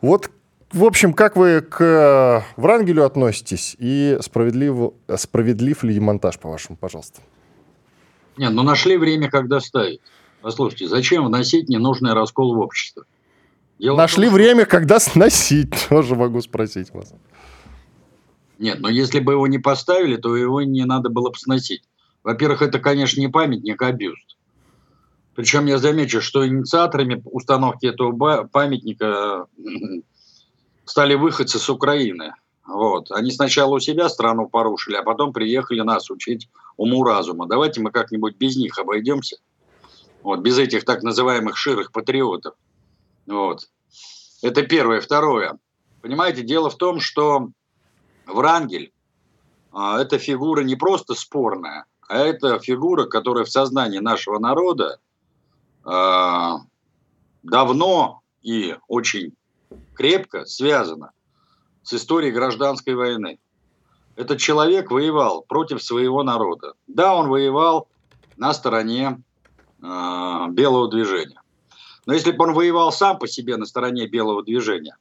[0.00, 0.30] Вот,
[0.72, 7.20] в общем, как вы к Врангелю относитесь и справедлив, справедлив ли монтаж, по-вашему, пожалуйста?
[8.38, 10.00] Нет, ну нашли время, когда ставить.
[10.40, 13.04] Послушайте, зачем вносить ненужный раскол в общество?
[13.78, 17.12] Дело Нашли том, время, когда сносить, тоже могу спросить вас.
[18.62, 21.82] Нет, но если бы его не поставили, то его не надо было бы сносить.
[22.22, 24.36] Во-первых, это, конечно, не памятник, а бюст.
[25.34, 29.48] Причем я замечу, что инициаторами установки этого памятника
[30.84, 32.34] стали выходцы с Украины.
[32.64, 33.10] Вот.
[33.10, 37.48] Они сначала у себя страну порушили, а потом приехали нас учить уму-разума.
[37.48, 39.38] Давайте мы как-нибудь без них обойдемся.
[40.22, 42.54] Вот, без этих так называемых ширых патриотов.
[43.26, 43.68] Вот.
[44.40, 45.00] Это первое.
[45.00, 45.58] Второе.
[46.00, 47.48] Понимаете, дело в том, что
[48.32, 48.92] Врангель
[49.72, 54.98] а,– это фигура не просто спорная, а это фигура, которая в сознании нашего народа
[55.84, 56.58] а,
[57.42, 59.34] давно и очень
[59.94, 61.12] крепко связана
[61.82, 63.38] с историей гражданской войны.
[64.16, 66.74] Этот человек воевал против своего народа.
[66.86, 67.88] Да, он воевал
[68.36, 69.22] на стороне
[69.82, 71.40] э, белого движения.
[72.04, 74.96] Но если бы он воевал сам по себе на стороне белого движения,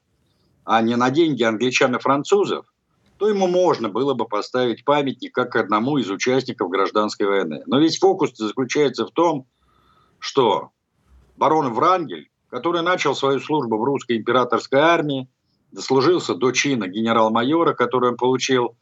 [0.63, 2.71] а не на деньги англичан и французов,
[3.22, 7.62] то ему можно было бы поставить памятник как одному из участников гражданской войны.
[7.68, 9.46] Но весь фокус заключается в том,
[10.18, 10.72] что
[11.38, 15.30] барон Врангель, который начал свою службу в русской императорской армии,
[15.72, 18.76] дослужился до чина генерал-майора, который он получил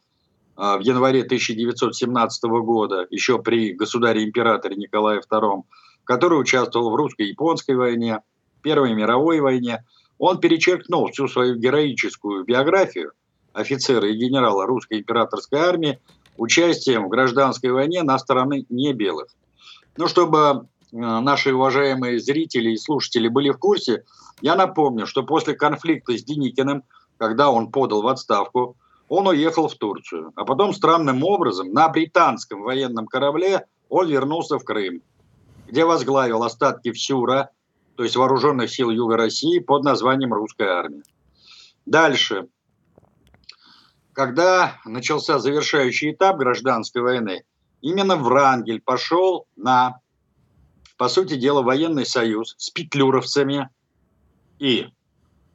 [0.56, 5.64] а, в январе 1917 года, еще при государе-императоре Николае II,
[6.04, 8.20] который участвовал в русско-японской войне,
[8.62, 9.84] Первой мировой войне.
[10.16, 13.12] Он перечеркнул всю свою героическую биографию
[13.52, 16.00] офицера и генерала русской императорской армии
[16.36, 19.28] участием в гражданской войне на стороны не белых.
[19.96, 24.04] Ну, чтобы э, наши уважаемые зрители и слушатели были в курсе,
[24.40, 26.84] я напомню, что после конфликта с Деникиным,
[27.18, 28.76] когда он подал в отставку,
[29.08, 30.32] он уехал в Турцию.
[30.36, 35.02] А потом странным образом на британском военном корабле он вернулся в Крым,
[35.66, 37.50] где возглавил остатки ВСЮРа,
[37.96, 41.02] то есть вооруженных сил Юга России, под названием Русская армия.
[41.84, 42.46] Дальше
[44.20, 47.42] когда начался завершающий этап гражданской войны,
[47.80, 50.00] именно Врангель пошел на,
[50.98, 53.70] по сути дела, военный союз с петлюровцами
[54.58, 54.88] и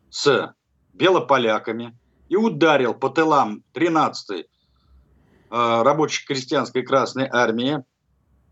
[0.10, 0.51] с
[0.93, 1.95] белополяками
[2.28, 4.45] и ударил по тылам 13-й э,
[5.51, 7.84] рабоче-крестьянской Красной Армии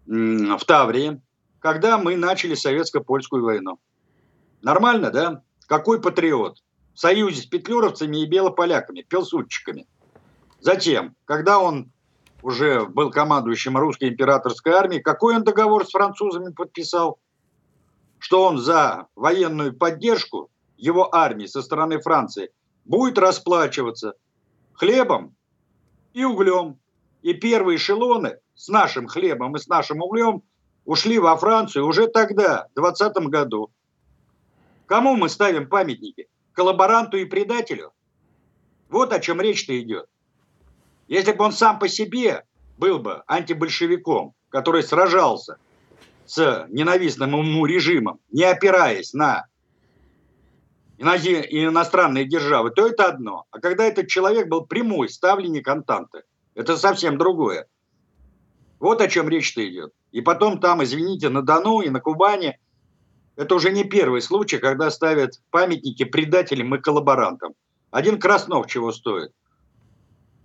[0.05, 1.19] в Таврии,
[1.57, 3.79] когда мы начали советско-польскую войну.
[4.61, 5.41] Нормально, да?
[5.65, 6.59] Какой патриот?
[6.93, 9.87] в союзе с петлюровцами и белополяками, пилсудчиками.
[10.63, 11.91] Затем, когда он
[12.41, 17.19] уже был командующим русской императорской армией, какой он договор с французами подписал?
[18.17, 22.49] Что он за военную поддержку его армии со стороны Франции
[22.85, 24.13] будет расплачиваться
[24.71, 25.35] хлебом
[26.13, 26.79] и углем.
[27.23, 30.43] И первые эшелоны с нашим хлебом и с нашим углем
[30.85, 33.69] ушли во Францию уже тогда, в 20 году.
[34.85, 36.29] Кому мы ставим памятники?
[36.53, 37.91] коллаборанту и предателю.
[38.89, 40.07] Вот о чем речь-то идет.
[41.07, 42.43] Если бы он сам по себе
[42.77, 45.57] был бы антибольшевиком, который сражался
[46.25, 49.45] с ненавистным ему режимом, не опираясь на
[50.97, 53.45] иностранные державы, то это одно.
[53.51, 56.23] А когда этот человек был прямой ставленник Антанты,
[56.55, 57.67] это совсем другое.
[58.79, 59.93] Вот о чем речь-то идет.
[60.11, 62.59] И потом там, извините, на Дону и на Кубани
[63.35, 67.53] это уже не первый случай, когда ставят памятники предателям и коллаборантам.
[67.89, 69.31] Один Краснов чего стоит.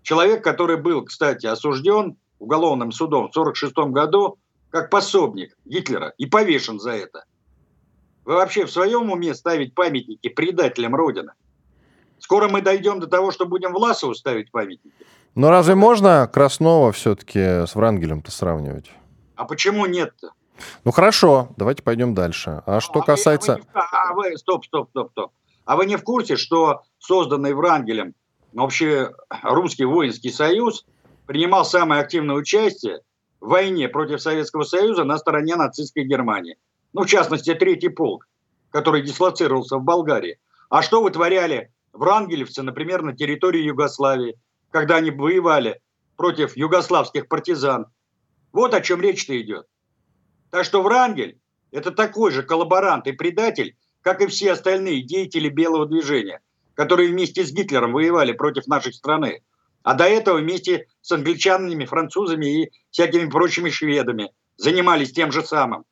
[0.09, 4.39] Человек, который был, кстати, осужден уголовным судом в 1946 году
[4.71, 7.25] как пособник Гитлера и повешен за это.
[8.25, 11.33] Вы вообще в своем уме ставить памятники предателям Родины?
[12.19, 14.97] Скоро мы дойдем до того, что будем Власову ставить памятники.
[15.35, 18.91] Но разве можно Краснова все-таки с Врангелем-то сравнивать?
[19.37, 20.31] А почему нет-то?
[20.85, 22.63] Ну хорошо, давайте пойдем дальше.
[22.65, 23.57] А, а что касается...
[23.57, 25.33] Вы, а, вы, а вы, стоп, стоп, стоп, стоп.
[25.67, 28.15] А вы не в курсе, что созданный Врангелем
[28.53, 30.85] вообще русский воинский союз
[31.27, 33.01] принимал самое активное участие
[33.41, 36.57] в войне против Советского Союза на стороне нацистской Германии.
[36.93, 38.27] Ну, в частности, третий полк,
[38.71, 40.39] который дислоцировался в Болгарии.
[40.71, 44.39] А что вытворяли врангелевцы, например, на территории Югославии,
[44.71, 45.81] когда они воевали
[46.17, 47.87] против югославских партизан?
[48.53, 49.67] Вот о чем речь-то идет.
[50.51, 51.39] Так что Врангель–
[51.71, 56.41] это такой же коллаборант и предатель, как и все остальные деятели белого движения,
[56.79, 59.43] которые вместе с Гитлером воевали против нашей страны.
[59.83, 65.85] А до этого вместе с англичанами, французами и всякими прочими шведами занимались тем же самым.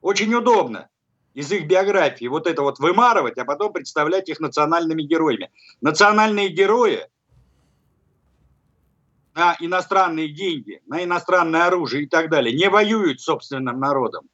[0.00, 0.88] Очень удобно
[1.34, 5.52] из их биографии вот это вот вымарывать, а потом представлять их национальными героями.
[5.80, 7.06] Национальные герои
[9.36, 14.28] на иностранные деньги, на иностранное оружие и так далее не воюют с собственным народом.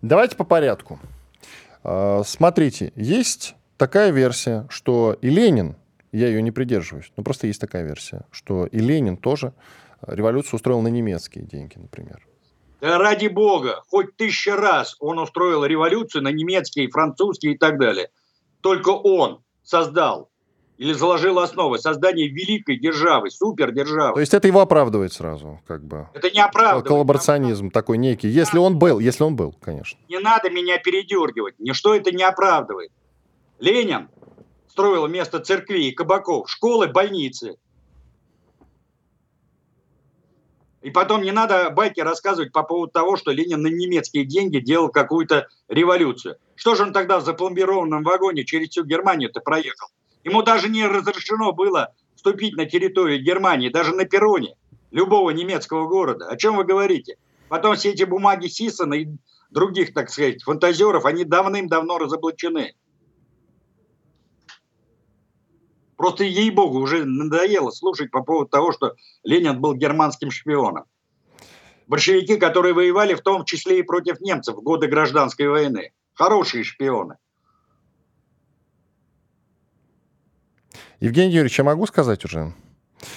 [0.00, 0.98] Давайте по порядку.
[1.88, 5.76] А, смотрите, есть такая версия, что и Ленин,
[6.10, 9.52] я ее не придерживаюсь, но просто есть такая версия, что и Ленин тоже
[10.04, 12.26] революцию устроил на немецкие деньги, например.
[12.80, 18.10] Да ради бога, хоть тысяча раз он устроил революцию на немецкие, французские и так далее.
[18.62, 20.28] Только он создал
[20.78, 24.14] или заложил основы создания великой державы, супердержавы.
[24.14, 26.08] То есть это его оправдывает сразу, как бы.
[26.12, 26.86] Это не оправдывает.
[26.86, 29.98] Коллаборационизм такой некий, если он был, если он был, конечно.
[30.08, 32.90] Не надо меня передергивать, ничто это не оправдывает.
[33.58, 34.08] Ленин
[34.68, 37.56] строил вместо церквей и кабаков школы, больницы.
[40.82, 44.88] И потом не надо байки рассказывать по поводу того, что Ленин на немецкие деньги делал
[44.88, 46.36] какую-то революцию.
[46.54, 49.88] Что же он тогда в запломбированном вагоне через всю Германию-то проехал?
[50.26, 54.56] Ему даже не разрешено было вступить на территорию Германии, даже на перроне
[54.90, 56.26] любого немецкого города.
[56.28, 57.16] О чем вы говорите?
[57.48, 59.06] Потом все эти бумаги Сисона и
[59.50, 62.74] других, так сказать, фантазеров, они давным-давно разоблачены.
[65.96, 70.86] Просто ей-богу уже надоело слушать по поводу того, что Ленин был германским шпионом.
[71.86, 75.92] Большевики, которые воевали в том числе и против немцев в годы гражданской войны.
[76.14, 77.14] Хорошие шпионы.
[81.00, 82.52] Евгений Юрьевич, я могу сказать уже?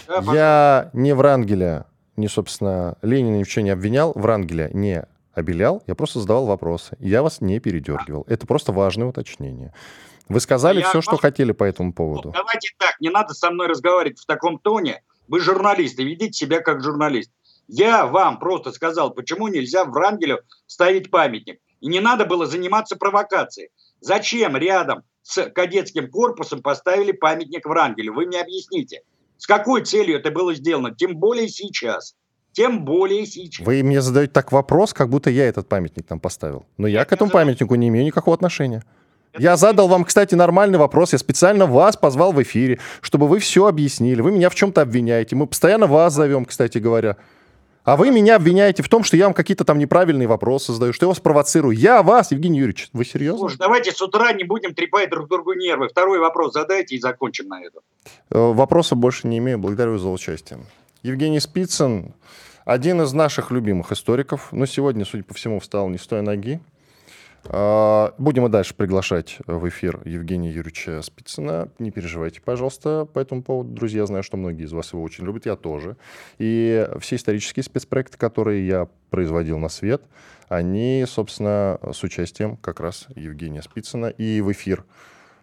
[0.07, 1.85] Да, я не Врангеля,
[2.17, 6.97] не, собственно, Ленина ни в чем не обвинял, Врангеля не обелял, я просто задавал вопросы.
[6.99, 8.25] Я вас не передергивал.
[8.27, 9.73] Это просто важное уточнение.
[10.27, 12.31] Вы сказали я все, что хотели по этому поводу.
[12.31, 15.01] Давайте так, не надо со мной разговаривать в таком тоне.
[15.27, 17.31] Вы журналисты, ведите себя как журналист.
[17.67, 21.59] Я вам просто сказал, почему нельзя Врангелю ставить памятник.
[21.79, 23.69] И не надо было заниматься провокацией.
[24.01, 28.13] Зачем рядом с кадетским корпусом поставили памятник Врангелю.
[28.15, 29.03] Вы мне объясните,
[29.37, 30.93] с какой целью это было сделано?
[30.95, 32.15] Тем более сейчас.
[32.51, 33.63] Тем более сейчас.
[33.63, 36.65] Вы мне задаете так вопрос, как будто я этот памятник там поставил.
[36.77, 38.83] Но я, я к этому памятнику не имею никакого отношения.
[39.31, 41.13] Это я задал вам, кстати, нормальный вопрос.
[41.13, 44.21] Я специально вас позвал в эфире, чтобы вы все объяснили.
[44.21, 45.35] Вы меня в чем-то обвиняете.
[45.35, 47.17] Мы постоянно вас зовем, кстати говоря.
[47.89, 51.05] А вы меня обвиняете в том, что я вам какие-то там неправильные вопросы задаю, что
[51.05, 51.75] я вас провоцирую.
[51.75, 53.39] Я вас, Евгений Юрьевич, вы серьезно?
[53.39, 55.89] Слушай, давайте с утра не будем трепать друг другу нервы.
[55.89, 57.81] Второй вопрос задайте и закончим на этом.
[58.29, 59.57] Э, вопроса больше не имею.
[59.57, 60.59] Благодарю за участие.
[61.01, 62.13] Евгений Спицын,
[62.63, 66.59] один из наших любимых историков, но сегодня, судя по всему, встал не с той ноги.
[67.45, 71.69] А, будем и дальше приглашать в эфир Евгения Юрьевича Спицына.
[71.79, 73.71] Не переживайте, пожалуйста, по этому поводу.
[73.71, 75.97] Друзья, знаю, что многие из вас его очень любят, я тоже.
[76.37, 80.03] И все исторические спецпроекты, которые я производил на свет,
[80.47, 84.07] они, собственно, с участием как раз Евгения Спицына.
[84.07, 84.85] И в эфир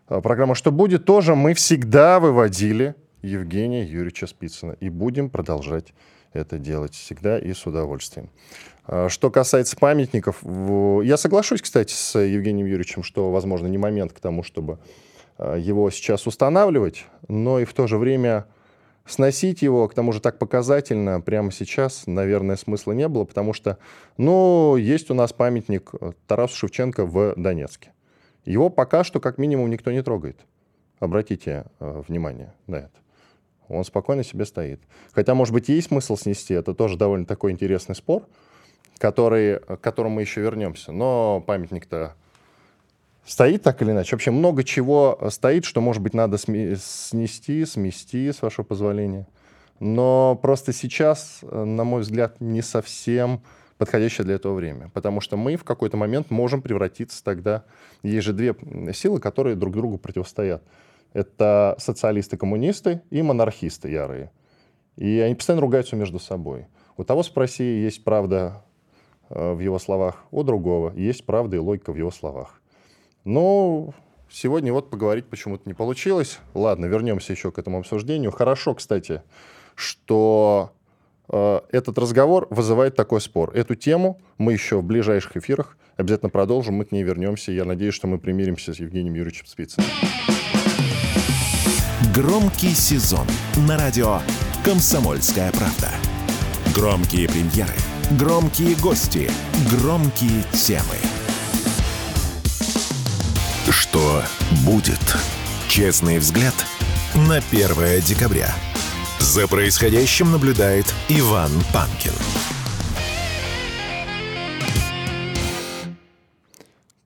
[0.09, 4.76] а, программа «Что будет?» тоже мы всегда выводили Евгения Юрьевича Спицына.
[4.80, 5.94] И будем продолжать
[6.32, 8.30] это делать всегда и с удовольствием.
[8.87, 10.42] А, что касается памятников,
[11.05, 14.79] я соглашусь, кстати, с Евгением Юрьевичем, что, возможно, не момент к тому, чтобы
[15.38, 18.46] а, его сейчас устанавливать, но и в то же время
[19.05, 23.79] сносить его, к тому же так показательно, прямо сейчас, наверное, смысла не было, потому что,
[24.16, 25.92] ну, есть у нас памятник
[26.27, 27.92] Тарасу Шевченко в Донецке.
[28.44, 30.38] Его пока что, как минимум, никто не трогает.
[30.99, 32.90] Обратите э, внимание на это.
[33.68, 34.81] Он спокойно себе стоит.
[35.12, 38.27] Хотя, может быть, есть смысл снести, это тоже довольно такой интересный спор,
[38.98, 40.92] который, к которому мы еще вернемся.
[40.92, 42.14] Но памятник-то
[43.24, 44.14] стоит так или иначе.
[44.14, 49.26] Вообще много чего стоит, что, может быть, надо снести, смести, с вашего позволения.
[49.80, 53.42] Но просто сейчас, на мой взгляд, не совсем
[53.78, 54.90] подходящее для этого время.
[54.94, 57.64] Потому что мы в какой-то момент можем превратиться тогда...
[58.02, 58.54] Есть же две
[58.92, 60.62] силы, которые друг другу противостоят.
[61.12, 64.30] Это социалисты-коммунисты и монархисты ярые.
[64.96, 66.66] И они постоянно ругаются между собой.
[66.96, 68.65] У того спроси, есть правда э,
[69.28, 72.60] в его словах, у другого есть правда и логика в его словах.
[73.24, 73.94] Но
[74.30, 76.38] сегодня вот поговорить почему-то не получилось.
[76.54, 78.31] Ладно, вернемся еще к этому обсуждению.
[78.31, 79.22] Хорошо, кстати,
[79.74, 80.70] что
[81.29, 83.50] э, этот разговор вызывает такой спор.
[83.54, 87.52] Эту тему мы еще в ближайших эфирах обязательно продолжим, мы к ней вернемся.
[87.52, 89.88] Я надеюсь, что мы примиримся с Евгением Юрьевичем Спицыным.
[92.14, 93.27] Громкий сезон
[93.68, 94.20] на радио
[94.64, 95.90] «Комсомольская правда».
[96.74, 97.74] Громкие премьеры,
[98.13, 99.31] громкие гости,
[99.71, 100.96] громкие темы.
[103.69, 104.23] Что
[104.65, 105.17] будет?
[105.69, 106.54] Честный взгляд
[107.15, 108.54] на 1 декабря.
[109.19, 112.13] За происходящим наблюдает Иван Панкин.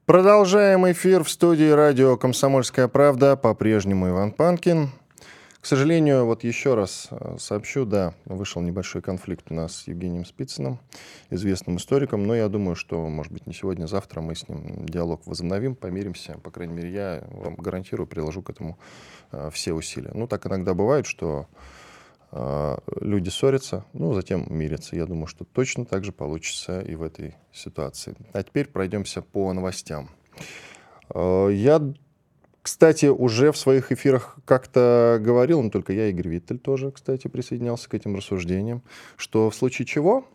[0.05, 3.35] Продолжаем эфир в студии радио «Комсомольская правда».
[3.35, 4.91] По-прежнему Иван Панкин.
[5.61, 10.25] К сожалению, вот еще раз э, сообщу, да, вышел небольшой конфликт у нас с Евгением
[10.25, 10.79] Спицыным,
[11.29, 15.21] известным историком, но я думаю, что, может быть, не сегодня, завтра мы с ним диалог
[15.27, 16.39] возобновим, помиримся.
[16.39, 18.79] По крайней мере, я вам гарантирую, приложу к этому
[19.31, 20.09] э, все усилия.
[20.15, 21.45] Ну, так иногда бывает, что
[22.31, 24.95] э, люди ссорятся, ну, затем мирятся.
[24.95, 28.15] Я думаю, что точно так же получится и в этой ситуации.
[28.33, 30.09] А теперь пройдемся по новостям.
[31.13, 31.93] Я,
[32.61, 37.89] кстати, уже в своих эфирах как-то говорил, но только я, Игорь Виттель тоже, кстати, присоединялся
[37.89, 38.83] к этим рассуждениям,
[39.17, 40.25] что в случае чего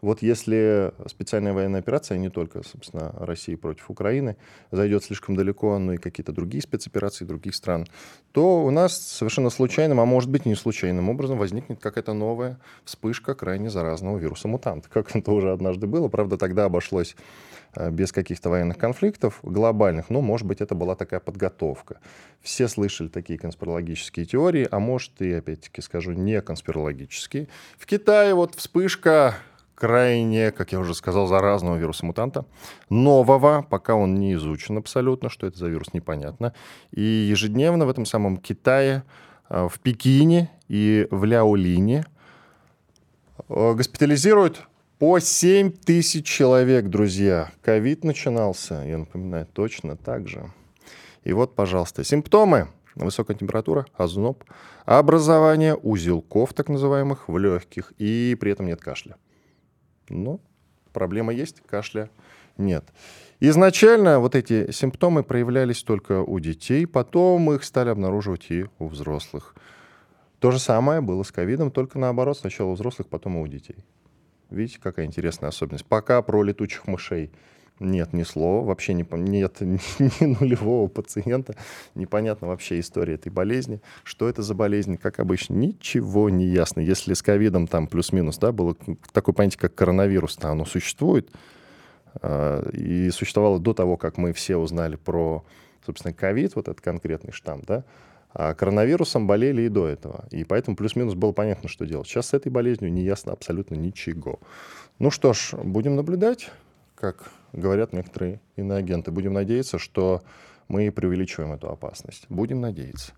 [0.00, 4.36] вот если специальная военная операция, не только, собственно, России против Украины,
[4.70, 7.86] зайдет слишком далеко, но и какие-то другие спецоперации других стран,
[8.32, 13.34] то у нас совершенно случайным, а может быть не случайным образом возникнет какая-то новая вспышка
[13.34, 16.08] крайне заразного вируса мутант, как это уже однажды было.
[16.08, 17.16] Правда, тогда обошлось
[17.90, 22.00] без каких-то военных конфликтов глобальных, но, может быть, это была такая подготовка.
[22.40, 27.48] Все слышали такие конспирологические теории, а может и, опять-таки скажу, не конспирологические.
[27.78, 29.36] В Китае вот вспышка
[29.78, 32.46] крайне, как я уже сказал, заразного вируса-мутанта,
[32.90, 36.52] нового, пока он не изучен абсолютно, что это за вирус, непонятно.
[36.90, 39.04] И ежедневно в этом самом Китае,
[39.48, 42.06] э, в Пекине и в Ляолине
[43.48, 44.67] э, госпитализируют
[44.98, 47.52] по 7 тысяч человек, друзья.
[47.62, 50.50] Ковид начинался, я напоминаю, точно так же.
[51.22, 52.68] И вот, пожалуйста, симптомы.
[52.96, 54.42] Высокая температура, озноб,
[54.84, 59.14] образование узелков, так называемых, в легких, и при этом нет кашля.
[60.08, 60.40] Но
[60.92, 62.10] проблема есть, кашля
[62.56, 62.84] нет.
[63.38, 69.54] Изначально вот эти симптомы проявлялись только у детей, потом их стали обнаруживать и у взрослых.
[70.40, 73.76] То же самое было с ковидом, только наоборот, сначала у взрослых, потом и у детей.
[74.50, 75.84] Видите, какая интересная особенность.
[75.84, 77.30] Пока про летучих мышей
[77.80, 81.54] нет ни слова, вообще не, нет ни, нулевого пациента,
[81.94, 86.80] непонятна вообще история этой болезни, что это за болезнь, как обычно, ничего не ясно.
[86.80, 88.76] Если с ковидом там плюс-минус, да, было
[89.12, 91.30] такое понятие, как коронавирус, то оно существует,
[92.22, 95.44] э, и существовало до того, как мы все узнали про,
[95.84, 97.84] собственно, ковид, вот этот конкретный штамм, да,
[98.32, 100.26] а коронавирусом болели и до этого.
[100.30, 102.06] И поэтому плюс-минус было понятно, что делать.
[102.06, 104.40] Сейчас с этой болезнью не ясно абсолютно ничего.
[104.98, 106.50] Ну что ж, будем наблюдать,
[106.94, 109.10] как говорят некоторые иноагенты.
[109.10, 110.22] Будем надеяться, что
[110.68, 112.26] мы преувеличиваем эту опасность.
[112.28, 113.12] Будем надеяться.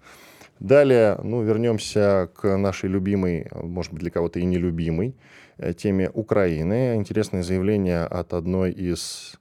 [0.61, 5.15] Далее, ну, вернемся к нашей любимой, может быть, для кого-то и нелюбимой
[5.57, 6.97] э, теме Украины.
[6.97, 9.41] Интересное заявление от одной из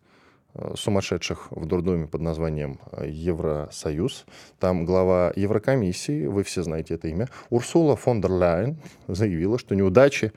[0.76, 4.26] сумасшедших в дурдоме под названием э, Евросоюз.
[4.60, 8.78] Там глава Еврокомиссии, вы все знаете это имя, Урсула фон дер Ляйен
[9.08, 10.34] заявила, что неудачи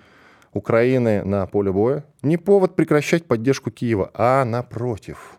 [0.53, 5.39] Украины на поле боя не повод прекращать поддержку Киева, а напротив,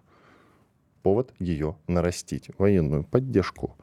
[1.03, 3.75] повод ее нарастить, военную поддержку.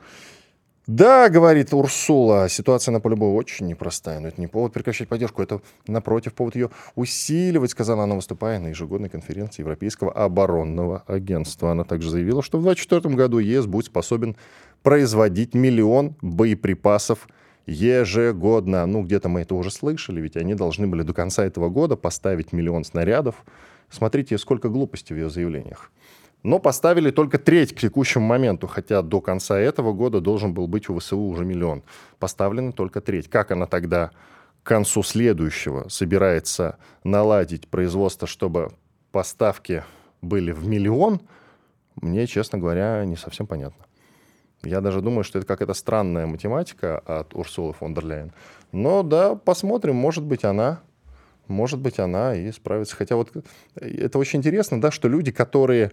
[0.86, 5.42] Да, говорит Урсула, ситуация на поле боя очень непростая, но это не повод прекращать поддержку,
[5.42, 11.70] это, напротив, повод ее усиливать, сказала она, выступая на ежегодной конференции Европейского оборонного агентства.
[11.70, 14.36] Она также заявила, что в 2024 году ЕС будет способен
[14.82, 17.28] производить миллион боеприпасов
[17.66, 18.86] ежегодно.
[18.86, 22.52] Ну, где-то мы это уже слышали, ведь они должны были до конца этого года поставить
[22.52, 23.44] миллион снарядов.
[23.90, 25.90] Смотрите, сколько глупости в ее заявлениях.
[26.42, 30.88] Но поставили только треть к текущему моменту, хотя до конца этого года должен был быть
[30.88, 31.82] у ВСУ уже миллион.
[32.18, 33.28] Поставлена только треть.
[33.28, 34.10] Как она тогда
[34.62, 38.72] к концу следующего собирается наладить производство, чтобы
[39.12, 39.84] поставки
[40.22, 41.20] были в миллион,
[41.96, 43.84] мне, честно говоря, не совсем понятно.
[44.62, 48.32] Я даже думаю, что это какая-то странная математика от Урсулы фон дер Ляйен.
[48.72, 50.80] Но да, посмотрим, может быть, она,
[51.48, 52.94] может быть, она и справится.
[52.96, 53.32] Хотя вот
[53.74, 55.92] это очень интересно, да, что люди, которые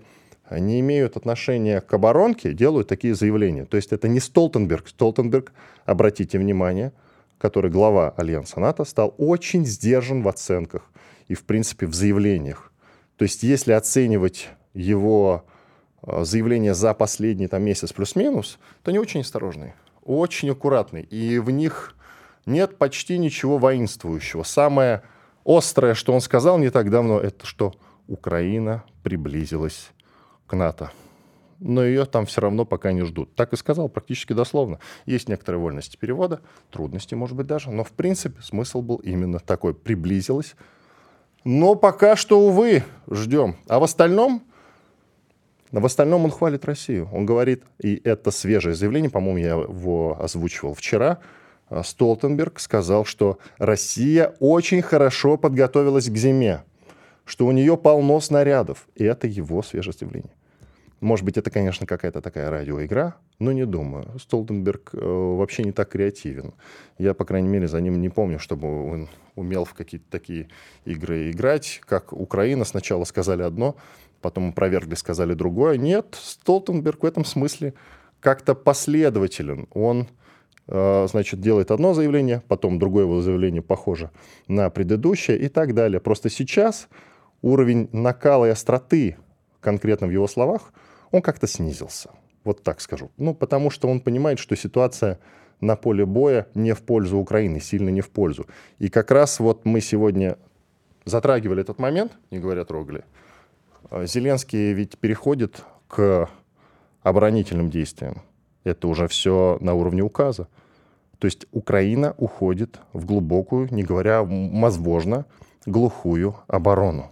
[0.51, 3.65] не имеют отношения к оборонке, делают такие заявления.
[3.65, 4.87] То есть это не Столтенберг.
[4.87, 5.51] Столтенберг,
[5.85, 6.93] обратите внимание,
[7.37, 10.89] который глава Альянса НАТО, стал очень сдержан в оценках
[11.27, 12.71] и, в принципе, в заявлениях.
[13.17, 15.45] То есть если оценивать его
[16.03, 21.03] э, заявления за последний там, месяц плюс-минус, то они очень осторожные, очень аккуратные.
[21.03, 21.95] И в них
[22.45, 24.43] нет почти ничего воинствующего.
[24.43, 25.01] Самое
[25.45, 27.73] острое, что он сказал не так давно, это что
[28.07, 29.91] Украина приблизилась
[30.47, 30.91] к НАТО.
[31.59, 33.33] Но ее там все равно пока не ждут.
[33.35, 34.79] Так и сказал, практически дословно.
[35.05, 39.73] Есть некоторые вольности перевода, трудности, может быть, даже, но в принципе смысл был именно такой.
[39.73, 40.55] Приблизилась.
[41.43, 43.55] Но пока что, увы, ждем.
[43.67, 44.43] А в остальном,
[45.71, 47.09] в остальном он хвалит Россию.
[47.11, 51.19] Он говорит, и это свежее заявление, по-моему, я его озвучивал вчера,
[51.69, 56.63] а, Столтенберг сказал, что Россия очень хорошо подготовилась к зиме,
[57.25, 58.87] что у нее полно снарядов.
[58.95, 60.31] И это его свежее заявление.
[60.99, 64.07] Может быть, это, конечно, какая-то такая радиоигра, но не думаю.
[64.19, 66.55] Столтенберг э, вообще не так креативен.
[66.97, 70.49] Я, по крайней мере, за ним не помню, чтобы он умел в какие-то такие
[70.85, 71.81] игры играть.
[71.85, 73.75] Как Украина сначала сказали одно,
[74.21, 75.77] потом опровергли, сказали другое.
[75.77, 77.75] Нет, Столтенберг в этом смысле
[78.19, 79.67] как-то последователен.
[79.75, 80.07] Он
[80.67, 84.09] э, значит, делает одно заявление, потом другое его заявление похоже
[84.47, 85.99] на предыдущее и так далее.
[85.99, 86.87] Просто сейчас
[87.43, 89.17] уровень накала и остроты
[89.61, 90.73] конкретно в его словах–
[91.11, 92.09] он как-то снизился.
[92.43, 93.11] Вот так скажу.
[93.17, 95.19] Ну, потому что он понимает, что ситуация
[95.59, 98.45] на поле боя не в пользу Украины, сильно не в пользу.
[98.79, 100.37] И как раз вот мы сегодня
[101.05, 103.03] затрагивали этот момент, не говоря трогали.
[103.91, 106.29] Зеленский ведь переходит к
[107.01, 108.21] оборонительным действиям.
[108.63, 110.47] Это уже все на уровне указа.
[111.19, 115.25] То есть Украина уходит в глубокую, не говоря, возможно,
[115.65, 117.11] глухую оборону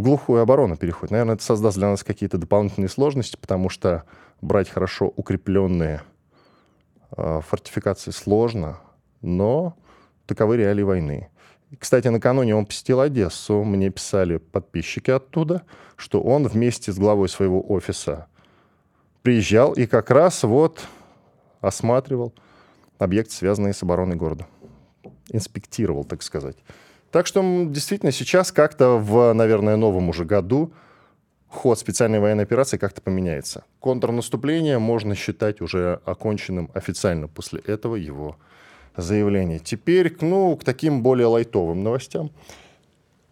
[0.00, 1.10] в глухую оборону переходит.
[1.10, 4.04] Наверное, это создаст для нас какие-то дополнительные сложности, потому что
[4.40, 6.02] брать хорошо укрепленные
[7.16, 8.80] э, фортификации сложно,
[9.20, 9.76] но
[10.26, 11.28] таковы реалии войны.
[11.78, 13.62] Кстати, накануне он посетил Одессу.
[13.62, 15.62] Мне писали подписчики оттуда,
[15.96, 18.26] что он вместе с главой своего офиса
[19.22, 20.80] приезжал и как раз вот
[21.60, 22.32] осматривал
[22.98, 24.46] объект, связанный с обороной города.
[25.28, 26.56] Инспектировал, так сказать.
[27.10, 30.72] Так что действительно сейчас как-то в, наверное, новом уже году
[31.48, 33.64] ход специальной военной операции как-то поменяется.
[33.80, 38.36] Контрнаступление можно считать уже оконченным официально после этого его
[38.96, 39.58] заявления.
[39.58, 42.30] Теперь ну, к таким более лайтовым новостям.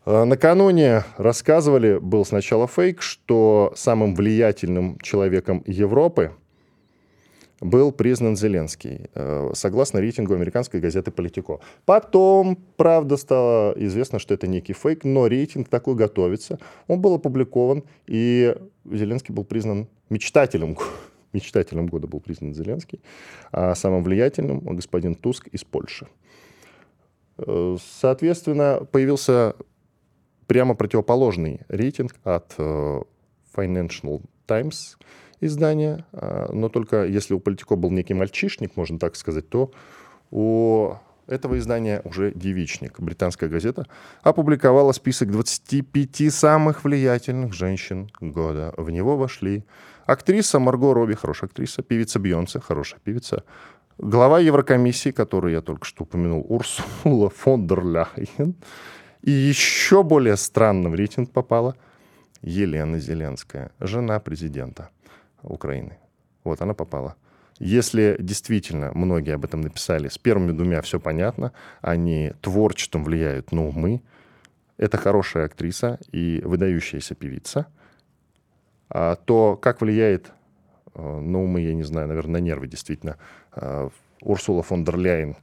[0.04, 6.32] Э, накануне рассказывали, был сначала фейк, что самым влиятельным человеком Европы–
[7.60, 11.60] был признан Зеленский, э, согласно рейтингу американской газеты «Политико».
[11.84, 16.58] Потом, правда, стало известно, что это некий фейк, но рейтинг такой готовится.
[16.86, 20.76] Он был опубликован, и Зеленский был признан мечтателем
[21.32, 23.00] мечтателем года был признан Зеленский,
[23.52, 26.06] а самым влиятельным господин Туск из Польши.
[27.38, 29.56] Э, соответственно, появился
[30.46, 33.00] прямо противоположный рейтинг от э,
[33.54, 34.96] Financial Times–
[35.40, 39.70] издания, а, но только если у Политико был некий мальчишник, можно так сказать, то
[40.30, 40.94] у
[41.28, 42.98] этого издания уже девичник.
[42.98, 43.86] Британская газета
[44.22, 48.74] опубликовала список 25 самых влиятельных женщин года.
[48.76, 49.64] В него вошли
[50.06, 53.44] актриса Марго Робби, хорошая актриса, певица Бьонсе, хорошая певица,
[53.98, 58.54] глава Еврокомиссии, которую я только что упомянул, Урсула фон дер Ляйен,
[59.22, 61.76] и еще более странно в рейтинг попала
[62.40, 64.90] Елена Зеленская, жена президента.
[65.48, 65.98] Украины.
[66.44, 67.16] Вот она попала.
[67.58, 73.66] Если действительно многие об этом написали, с первыми двумя все понятно, они творчеством влияют на
[73.66, 74.00] умы,
[74.76, 77.66] это хорошая актриса и выдающаяся певица,
[78.88, 80.30] а то, как влияет
[80.94, 83.16] э, на умы, я не знаю, наверное, на нервы действительно,
[83.56, 83.90] э,
[84.22, 85.36] Урсула фон дер Ляйен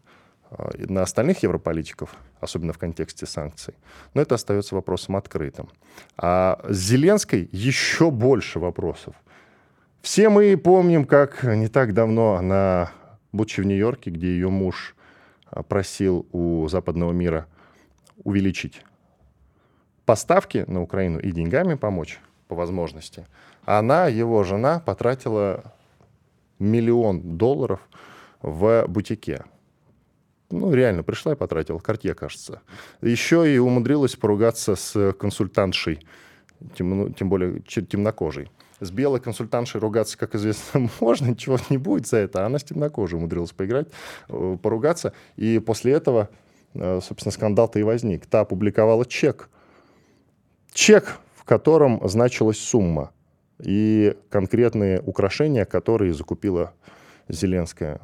[0.52, 3.76] э, на остальных европолитиков, особенно в контексте санкций,
[4.14, 5.70] но это остается вопросом открытым.
[6.18, 9.16] А с Зеленской еще больше вопросов.
[10.06, 12.92] Все мы помним, как не так давно она,
[13.32, 14.96] будучи в Нью-Йорке, где ее муж
[15.48, 17.48] а, просил у западного мира
[18.24, 18.84] увеличить
[20.06, 23.26] поставки на Украину и деньгами помочь по возможности,
[23.66, 25.74] она, его жена, потратила
[26.60, 27.80] миллион долларов
[28.44, 29.44] в бутике.
[30.52, 31.80] Ну, реально, пришла и потратила.
[31.80, 32.62] Картье, кажется.
[33.02, 36.06] Еще и умудрилась поругаться с консультантшей,
[36.78, 38.52] тем, тем более темнокожей.
[38.80, 42.46] С белой консультантшей ругаться, как известно, можно, ничего не будет за это.
[42.46, 43.88] Она с темнокожей умудрилась поиграть,
[44.30, 45.14] э, поругаться.
[45.38, 46.30] И после этого,
[46.74, 48.26] э, собственно, скандал-то и возник.
[48.26, 49.50] Та опубликовала чек.
[50.74, 53.12] Чек, в котором значилась сумма
[53.60, 56.74] и конкретные украшения, которые закупила
[57.30, 58.02] Зеленская.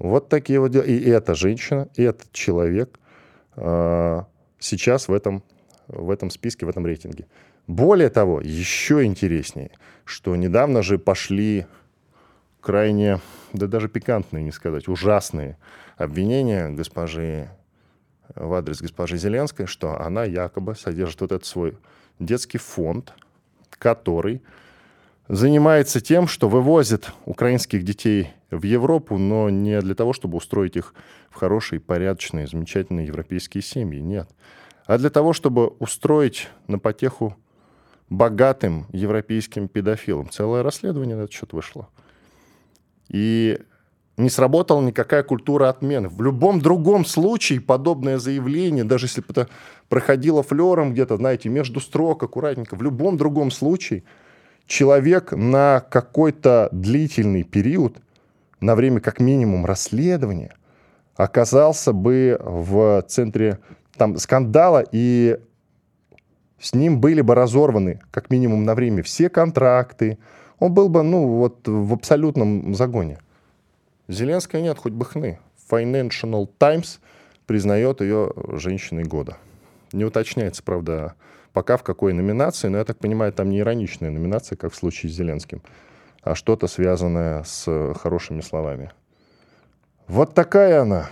[0.00, 0.82] Вот такие вот дела.
[0.82, 2.98] И эта женщина, и этот человек
[3.54, 4.22] э,
[4.58, 5.44] сейчас в этом
[5.88, 7.26] в этом списке, в этом рейтинге.
[7.68, 9.70] Более того, еще интереснее,
[10.06, 11.66] что недавно же пошли
[12.62, 13.20] крайне,
[13.52, 15.58] да даже пикантные, не сказать, ужасные
[15.98, 17.50] обвинения госпожи
[18.34, 21.76] в адрес госпожи Зеленской, что она якобы содержит вот этот свой
[22.18, 23.12] детский фонд,
[23.70, 24.42] который
[25.28, 30.94] занимается тем, что вывозит украинских детей в Европу, но не для того, чтобы устроить их
[31.28, 34.30] в хорошие, порядочные, замечательные европейские семьи, нет.
[34.86, 37.36] А для того, чтобы устроить на потеху
[38.10, 40.30] богатым европейским педофилам.
[40.30, 41.88] Целое расследование на этот счет вышло.
[43.08, 43.58] И
[44.16, 46.08] не сработала никакая культура отмены.
[46.08, 49.48] В любом другом случае подобное заявление, даже если бы это
[49.88, 54.02] проходило флером где-то, знаете, между строк, аккуратненько, в любом другом случае
[54.66, 57.98] человек на какой-то длительный период,
[58.60, 60.54] на время как минимум расследования,
[61.16, 63.60] оказался бы в центре
[63.96, 65.38] там, скандала, и
[66.60, 70.18] с ним были бы разорваны как минимум на время все контракты,
[70.58, 73.18] он был бы ну, вот, в абсолютном загоне.
[74.08, 75.38] Зеленская нет, хоть бы хны.
[75.70, 77.00] Financial Times
[77.46, 79.36] признает ее женщиной года.
[79.92, 81.14] Не уточняется, правда,
[81.52, 85.10] пока в какой номинации, но я так понимаю, там не ироничная номинация, как в случае
[85.10, 85.62] с Зеленским,
[86.22, 88.92] а что-то связанное с хорошими словами.
[90.06, 91.10] Вот такая она,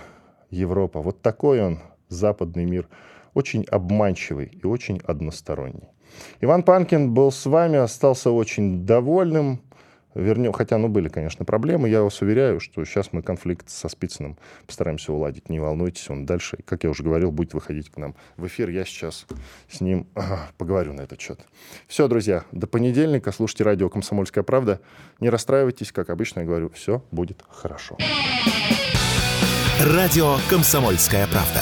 [0.49, 1.79] Европа, вот такой он,
[2.09, 2.87] западный мир,
[3.37, 5.89] очень обманчивый и очень односторонний.
[6.41, 9.61] Иван Панкин был с вами, остался очень довольным,
[10.15, 11.87] вернем, хотя, ну, были, конечно, проблемы.
[11.87, 15.49] Я вас уверяю, что сейчас мы конфликт со Спицыным постараемся уладить.
[15.49, 18.69] Не волнуйтесь, он дальше, как я уже говорил, будет выходить к нам в эфир.
[18.69, 19.27] Я сейчас
[19.69, 21.39] с ним ага, поговорю на этот счет.
[21.87, 23.31] Все, друзья, до понедельника.
[23.31, 24.81] Слушайте радио «Комсомольская правда».
[25.19, 27.97] Не расстраивайтесь, как обычно я говорю, все будет хорошо.
[29.79, 31.61] Радио «Комсомольская правда».